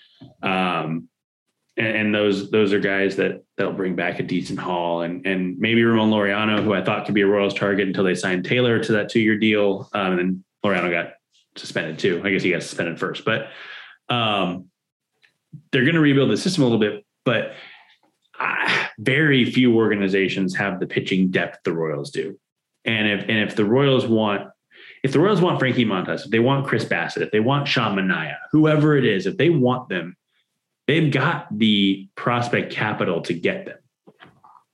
[0.42, 1.10] Um,
[1.76, 5.58] and, and, those those are guys that they'll bring back a decent haul, and and
[5.58, 8.80] maybe Ramon Laureano, who I thought could be a Royals target until they signed Taylor
[8.84, 11.14] to that two year deal, um, and then Laureano got
[11.56, 12.22] suspended too.
[12.24, 13.48] I guess he got suspended first, but
[14.10, 14.66] um,
[15.72, 17.06] they're going to rebuild the system a little bit.
[17.26, 17.54] But
[18.40, 22.40] uh, very few organizations have the pitching depth the Royals do.
[22.86, 24.50] And if and if the Royals want,
[25.04, 27.96] if the Royals want Frankie Montas, if they want Chris Bassitt, if they want Sean
[27.96, 30.16] Manaea, whoever it is, if they want them,
[30.88, 33.78] they've got the prospect capital to get them.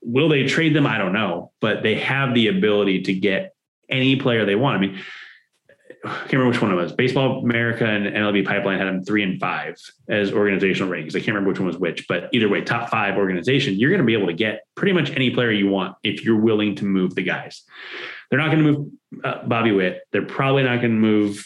[0.01, 0.85] Will they trade them?
[0.85, 3.53] I don't know, but they have the ability to get
[3.89, 4.77] any player they want.
[4.77, 4.99] I mean,
[6.05, 6.93] I can't remember which one it was.
[6.93, 9.75] Baseball America and MLB Pipeline had them three and five
[10.07, 11.09] as organizational rankings.
[11.09, 13.99] I can't remember which one was which, but either way, top five organization, you're going
[13.99, 16.85] to be able to get pretty much any player you want if you're willing to
[16.85, 17.63] move the guys.
[18.29, 18.91] They're not going to move
[19.23, 20.01] uh, Bobby Witt.
[20.11, 21.45] They're probably not going to move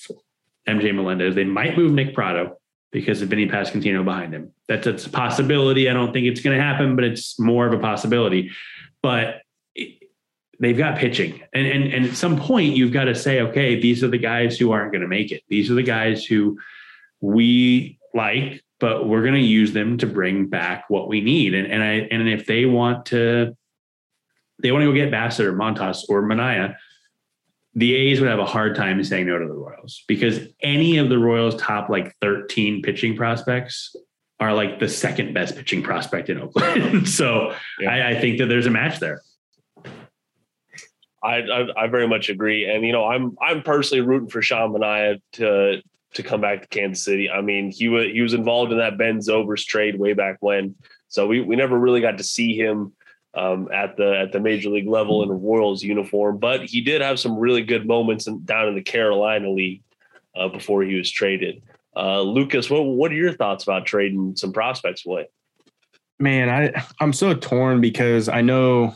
[0.67, 1.35] MJ Melendez.
[1.35, 2.57] They might move Nick Pratto.
[2.93, 4.51] because of Vinny Pasquantino behind him.
[4.69, 5.89] That's, that's a possibility.
[5.89, 8.51] I don't think it's going to happen, but it's more of a possibility.
[9.01, 9.41] But
[10.59, 11.41] they've got pitching.
[11.53, 14.57] And, and, and at some point, you've got to say, okay, these are the guys
[14.57, 15.41] who aren't going to make it.
[15.49, 16.57] These are the guys who
[17.19, 21.55] we like, but we're going to use them to bring back what we need.
[21.55, 23.57] And, and I, and if they want to,
[24.63, 26.75] they want to go get Bassitt or Montas or Manaea,
[27.75, 31.09] the A's would have a hard time saying no to the Royals because any of
[31.09, 33.95] the Royals' top like 13 pitching prospects
[34.39, 37.07] are like the second best pitching prospect in Oakland.
[37.09, 37.91] so yeah.
[37.91, 39.21] I, I, think that there's a match there.
[41.23, 44.71] I, I, I very much agree, and you know I'm I'm personally rooting for Sean
[44.71, 45.81] Manaea to
[46.15, 47.29] to come back to Kansas City.
[47.29, 50.75] I mean he was he was involved in that Ben Zobrist trade way back when,
[51.07, 52.93] so we we never really got to see him
[53.35, 56.37] um, at the at the major league level in a Royals uniform.
[56.37, 59.81] But he did have some really good moments in, down in the Carolina League
[60.35, 61.63] uh, before he was traded.
[61.95, 65.27] Uh, Lucas, what what are your thoughts about trading some prospects away?
[66.19, 68.95] Man, I I'm so torn because I know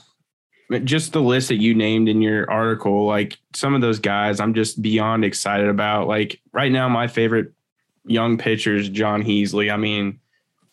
[0.83, 4.53] just the list that you named in your article, like some of those guys, I'm
[4.53, 6.07] just beyond excited about.
[6.07, 7.53] Like right now, my favorite
[8.05, 9.71] young pitcher is Jon Heasley.
[9.71, 10.19] I mean,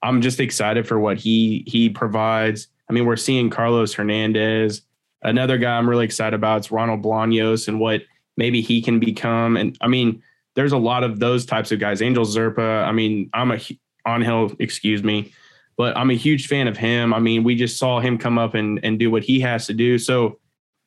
[0.02, 2.68] I'm just excited for what he he provides.
[2.88, 4.82] I mean, we're seeing Carlos Hernandez.
[5.22, 8.02] Another guy I'm really excited about is Ronald Bolaños and what
[8.36, 9.56] maybe he can become.
[9.56, 10.22] And I mean,
[10.54, 12.02] there's a lot of those types of guys.
[12.02, 12.84] Angel Zerpa.
[12.84, 13.58] I mean, I'm a
[14.06, 15.32] on hill, excuse me,
[15.76, 17.14] but I'm a huge fan of him.
[17.14, 19.74] I mean, we just saw him come up and and do what he has to
[19.74, 19.98] do.
[19.98, 20.38] So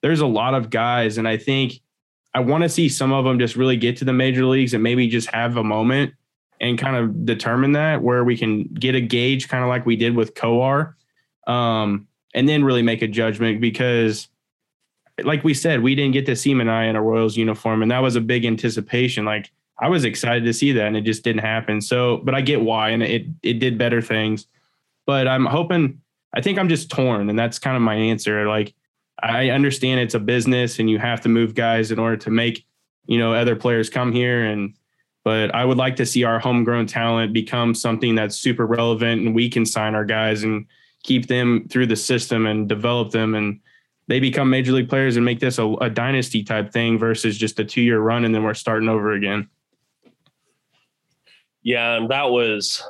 [0.02, 1.82] there's a lot of guys, and I think
[2.34, 4.84] I want to see some of them just really get to the major leagues and
[4.84, 6.14] maybe just have a moment
[6.62, 9.96] and kind of determine that where we can get a gauge, kind of like we
[9.96, 10.94] did with Kowar
[11.48, 14.28] um, and then really make a judgment because,
[15.24, 18.04] like we said, we didn't get to see Manaea in a Royals uniform, and that
[18.04, 19.26] was a big anticipation.
[19.26, 21.82] Like I was excited to see that, and it just didn't happen.
[21.82, 24.46] So, but I get why, and it it did better things.
[25.06, 26.02] But I'm hoping.
[26.36, 28.48] I think I'm just torn, and that's kind of my answer.
[28.48, 28.76] Like
[29.24, 32.66] I understand it's a business, and you have to move guys in order to make
[33.08, 34.74] you know other players come here and
[35.24, 39.36] but I would like to see our homegrown talent become something that's super relevant and
[39.36, 40.66] we can sign our guys and
[41.08, 43.62] keep them through the system and develop them and
[44.08, 47.60] they become major league players and make this a, a dynasty type thing versus just
[47.60, 49.50] a two year run and then we're starting over again.
[51.64, 52.84] Yeah, and that was,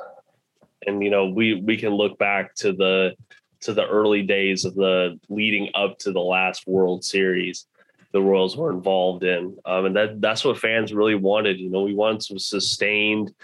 [0.86, 3.16] and you know, we we can look back to the
[3.62, 7.66] to the early days of the leading up to the last World Series
[8.12, 11.58] the Royals were involved in, um, and that that's what fans really wanted.
[11.58, 13.34] You know, we wanted some sustained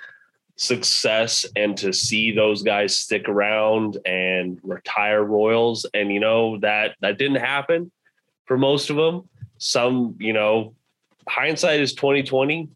[0.57, 5.87] success and to see those guys stick around and retire Royals.
[5.95, 7.91] And you know that that didn't happen
[8.47, 9.29] for most of them.
[9.59, 10.75] Some, you know,
[11.29, 12.69] hindsight is 2020.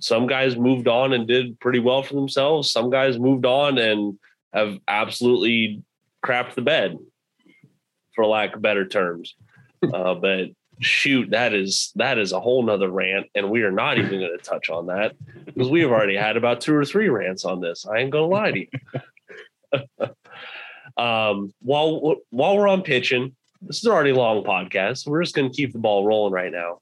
[0.00, 2.70] Some guys moved on and did pretty well for themselves.
[2.70, 4.18] Some guys moved on and
[4.52, 5.82] have absolutely
[6.24, 6.98] crapped the bed,
[8.14, 9.34] for lack of better terms.
[9.82, 10.50] Uh, but
[10.84, 14.36] shoot that is that is a whole nother rant and we are not even going
[14.36, 15.14] to touch on that
[15.44, 18.26] because we have already had about two or three rants on this i ain't gonna
[18.26, 20.08] lie to you.
[20.96, 25.50] Um, while while we're on pitching this is already a long podcast we're just going
[25.50, 26.78] to keep the ball rolling right now.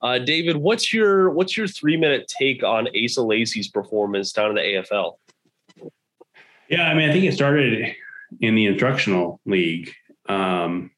[0.00, 4.54] Uh, david what's your what's your three minute take on asa lacy's performance down in
[4.54, 5.16] the afl
[6.70, 7.94] yeah i mean i think it started
[8.40, 9.92] in the instructional league.
[10.28, 10.90] Um,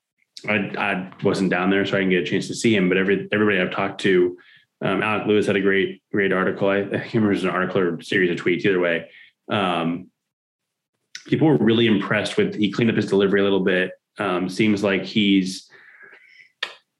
[0.48, 2.88] I, I wasn't down there, so I didn't get a chance to see him.
[2.88, 4.36] But every everybody I've talked to,
[4.82, 6.68] um, Alec Lewis had a great great article.
[6.68, 8.64] I, I can't remember it was an article or series of tweets.
[8.64, 9.08] Either way,
[9.50, 10.10] um,
[11.26, 12.54] people were really impressed with.
[12.54, 13.92] He cleaned up his delivery a little bit.
[14.18, 15.68] Um, seems like he's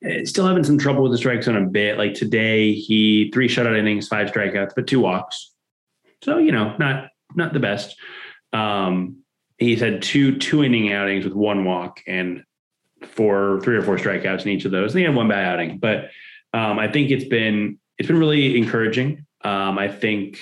[0.05, 1.99] eh, still having some trouble with the strike zone a bit.
[1.99, 5.53] Like today, he three shutout innings, five strikeouts, but two walks.
[6.23, 7.97] So you know, not not the best.
[8.53, 9.23] Um,
[9.59, 12.43] he's had two two inning outings with one walk and
[13.07, 14.93] for three or four strikeouts in each of those.
[14.93, 16.11] And he had one bad outing, but
[16.53, 19.27] um, I think it's been it's been really encouraging.
[19.43, 20.39] Um, I think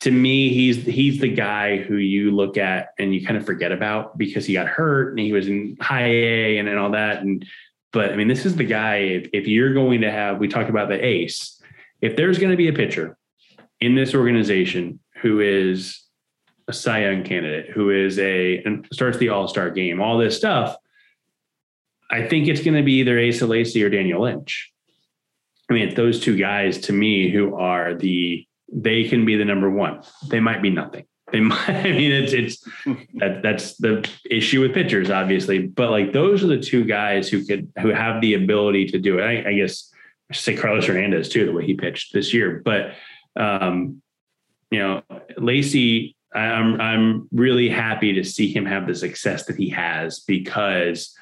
[0.00, 3.72] to me, he's he's the guy who you look at and you kind of forget
[3.72, 7.22] about because he got hurt and he was in high A and, and all that.
[7.22, 7.44] And
[7.92, 8.96] but I mean, this is the guy.
[8.96, 11.60] If, if you're going to have, we talked about the ace.
[12.00, 13.16] If there's going to be a pitcher
[13.80, 16.02] in this organization who is
[16.68, 20.36] a Cy Young candidate, who is a and starts the All Star game, all this
[20.36, 20.76] stuff,
[22.10, 24.72] I think it's going to be either Asa Lacy or Daniel Lynch.
[25.70, 29.70] I mean, those two guys to me who are the they can be the number
[29.70, 30.02] one.
[30.28, 31.06] They might be nothing.
[31.32, 31.68] They might.
[31.68, 32.58] I mean, it's it's
[33.14, 35.66] that that's the issue with pitchers, obviously.
[35.66, 39.18] But like those are the two guys who could who have the ability to do
[39.18, 39.22] it.
[39.22, 39.90] I, I guess
[40.30, 42.60] I say Carlos Hernandez too, the way he pitched this year.
[42.62, 42.92] But
[43.36, 44.02] um,
[44.70, 45.02] you know,
[45.38, 51.16] Lacy, I'm I'm really happy to see him have the success that he has because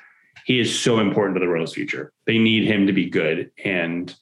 [0.45, 2.13] he is so important to the Royals' future.
[2.27, 4.15] They need him to be good, and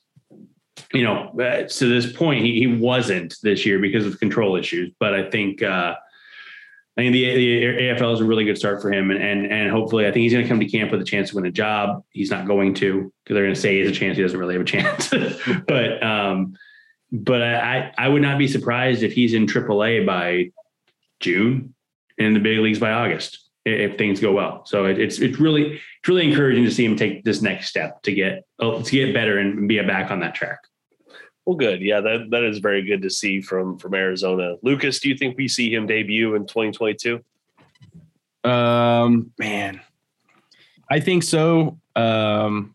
[0.93, 4.93] you know, uh, to this point, he, he wasn't this year because of control issues.
[4.99, 5.95] But I think uh,
[6.97, 9.71] I think the, the AFL is a really good start for him, and and and
[9.71, 11.51] hopefully, I think he's going to come to camp with a chance to win a
[11.51, 12.03] job.
[12.11, 14.17] He's not going to because they're going to say he has a chance.
[14.17, 15.13] He doesn't really have a chance,
[15.67, 16.03] but.
[16.03, 16.57] um
[17.13, 20.51] but I, I would not be surprised if he's in AAA by
[21.19, 21.75] June
[22.19, 24.65] and in the big leagues by August if things go well.
[24.67, 28.03] So it, it's it's really it's really encouraging to see him take this next step
[28.03, 30.61] to get oh, to get better and be back on that track.
[31.47, 31.81] Well, good.
[31.81, 34.57] Yeah, that that is very good to see from from Arizona.
[34.63, 37.23] Lucas, do you think we see him debut in 2022?
[38.45, 39.81] Um, man,
[40.91, 41.79] I think so.
[41.97, 42.75] Um,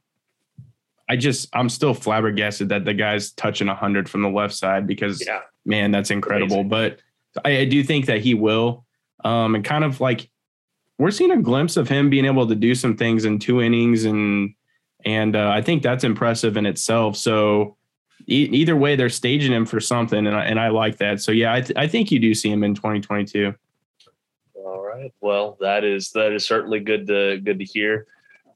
[1.10, 5.26] I just I'm still flabbergasted that the guy's touching hundred from the left side because
[5.26, 5.42] yeah.
[5.66, 6.62] man, that's incredible.
[6.62, 6.70] Amazing.
[6.70, 7.00] But
[7.44, 8.86] I, I, do think that he will.
[9.24, 10.30] Um, and kind of like
[10.98, 14.06] we're seeing a glimpse of him being able to do some things in two innings,
[14.06, 14.54] and
[15.06, 17.18] and uh, I think that's impressive in itself.
[17.18, 17.76] So
[18.28, 21.22] e- either way, they're staging him for something, and I, and I like that.
[21.22, 23.54] So yeah, I, th- I think you do see him in 2022.
[24.56, 25.14] All right.
[25.22, 28.08] Well, that is that is certainly good to good to hear.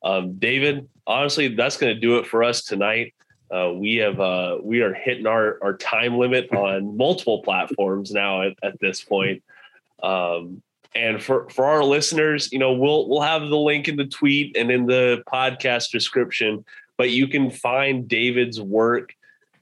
[0.03, 3.13] Um, David, honestly, that's going to do it for us tonight.
[3.51, 8.43] Uh, we have uh, we are hitting our our time limit on multiple platforms now
[8.43, 9.43] at, at this point.
[10.01, 10.61] Um,
[10.95, 14.57] and for for our listeners, you know, we'll we'll have the link in the tweet
[14.57, 16.65] and in the podcast description.
[16.97, 19.13] But you can find David's work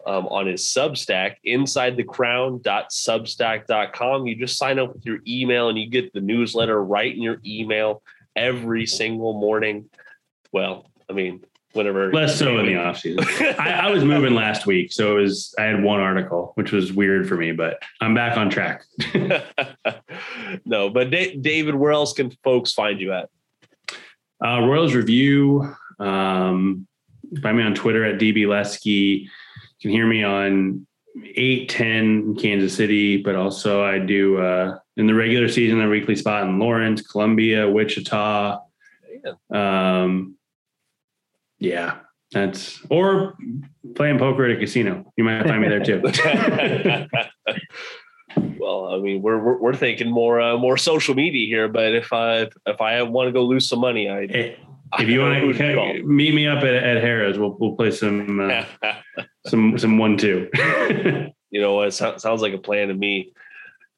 [0.07, 4.25] um, on his Substack, inside the crown.substack.com.
[4.25, 7.41] You just sign up with your email and you get the newsletter right in your
[7.45, 8.01] email
[8.35, 9.89] every single morning.
[10.53, 11.43] Well, I mean,
[11.73, 13.23] whenever less so in the off season.
[13.59, 16.93] I, I, was moving last week, so it was I had one article, which was
[16.93, 18.83] weird for me, but I'm back on track.
[20.65, 23.29] no, but da- David, where else can folks find you at?
[24.43, 25.73] Uh, Royals Review.
[25.99, 26.87] Um,
[27.41, 29.29] find me on Twitter at DB Lesky.
[29.79, 30.87] You can hear me on
[31.23, 36.43] 810 Kansas City, but also I do uh, in the regular season a weekly spot
[36.43, 38.59] in Lawrence, Columbia, Wichita.
[39.51, 40.37] Um,
[41.59, 41.99] yeah,
[42.31, 43.35] that's or
[43.95, 45.11] playing poker at a casino.
[45.17, 46.01] You might find me there too.
[48.59, 52.11] well, I mean, we're, we're, we're thinking more uh, more social media here, but if
[52.11, 54.27] I if I want to go lose some money, I.
[54.27, 54.59] Hey,
[54.99, 58.63] if you want to meet me up at, at Harrah's, we'll we'll play some uh,
[59.47, 60.49] some some one two.
[61.49, 63.33] you know, it sounds like a plan to me.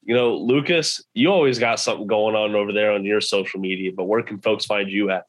[0.03, 3.91] You know, Lucas, you always got something going on over there on your social media,
[3.95, 5.26] but where can folks find you at?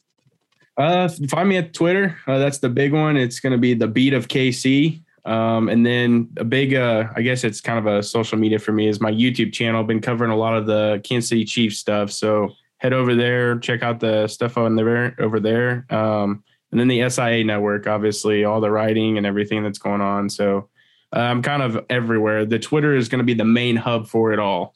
[0.80, 2.16] Uh, find me at Twitter.
[2.26, 3.18] Uh, that's the big one.
[3.18, 5.02] It's going to be the beat of KC.
[5.26, 8.72] Um, and then a big, uh, I guess it's kind of a social media for
[8.72, 9.82] me is my YouTube channel.
[9.82, 12.10] I've been covering a lot of the Kansas City Chiefs stuff.
[12.10, 15.84] So head over there, check out the stuff on there over there.
[15.90, 20.30] Um, and then the SIA network, obviously all the writing and everything that's going on.
[20.30, 20.70] So
[21.14, 22.46] uh, I'm kind of everywhere.
[22.46, 24.74] The Twitter is going to be the main hub for it all.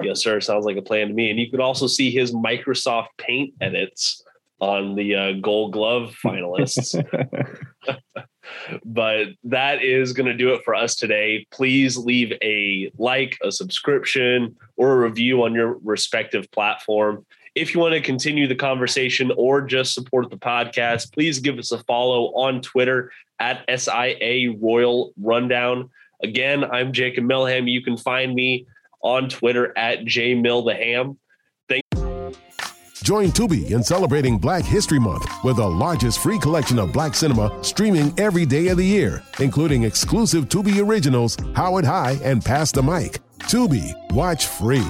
[0.00, 0.40] Yes, sir.
[0.40, 1.30] Sounds like a plan to me.
[1.30, 4.22] And you could also see his Microsoft Paint edits
[4.60, 6.94] on the uh, Gold Glove finalists.
[8.84, 11.46] but that is going to do it for us today.
[11.50, 17.24] Please leave a like, a subscription, or a review on your respective platform.
[17.54, 21.72] If you want to continue the conversation or just support the podcast, please give us
[21.72, 25.90] a follow on Twitter at SIA Royal Rundown.
[26.22, 27.70] Again, I'm Jacob Milham.
[27.70, 28.66] You can find me
[29.02, 31.16] on Twitter at jmilltheham.
[33.02, 37.64] Join Tubi in celebrating Black History Month with the largest free collection of black cinema
[37.64, 42.82] streaming every day of the year, including exclusive Tubi originals Howard High and Pass the
[42.82, 43.20] Mic.
[43.40, 44.84] Tubi, watch free.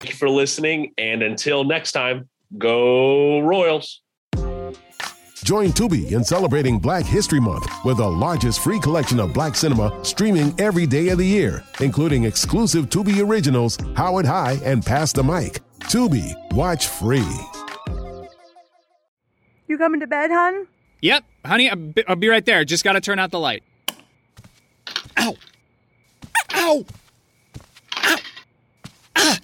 [0.00, 4.02] Thank you for listening, and until next time, go Royals.
[5.44, 10.04] Join Tubi in celebrating Black History Month with the largest free collection of black cinema
[10.04, 15.24] streaming every day of the year, including exclusive Tubi originals Howard High and Pass the
[15.24, 15.60] Mic.
[15.80, 17.24] Tubi, watch free.
[19.66, 20.66] You coming to bed, hon?
[21.00, 21.70] Yep, honey,
[22.08, 22.64] I'll be right there.
[22.64, 23.62] Just gotta turn out the light.
[25.18, 25.36] Ow!
[26.54, 26.84] Ow!
[27.96, 28.16] Ow!
[29.16, 29.38] Ah!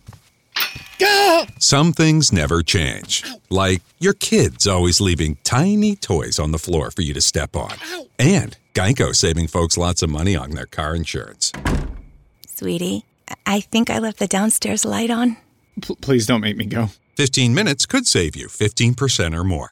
[1.59, 3.24] Some things never change.
[3.51, 7.76] Like your kids always leaving tiny toys on the floor for you to step on.
[8.18, 11.53] And Geico saving folks lots of money on their car insurance.
[12.47, 13.05] Sweetie,
[13.47, 15.37] I think I left the downstairs light on.
[15.81, 16.91] P- please don't make me go.
[17.16, 19.70] 15 minutes could save you 15% or more.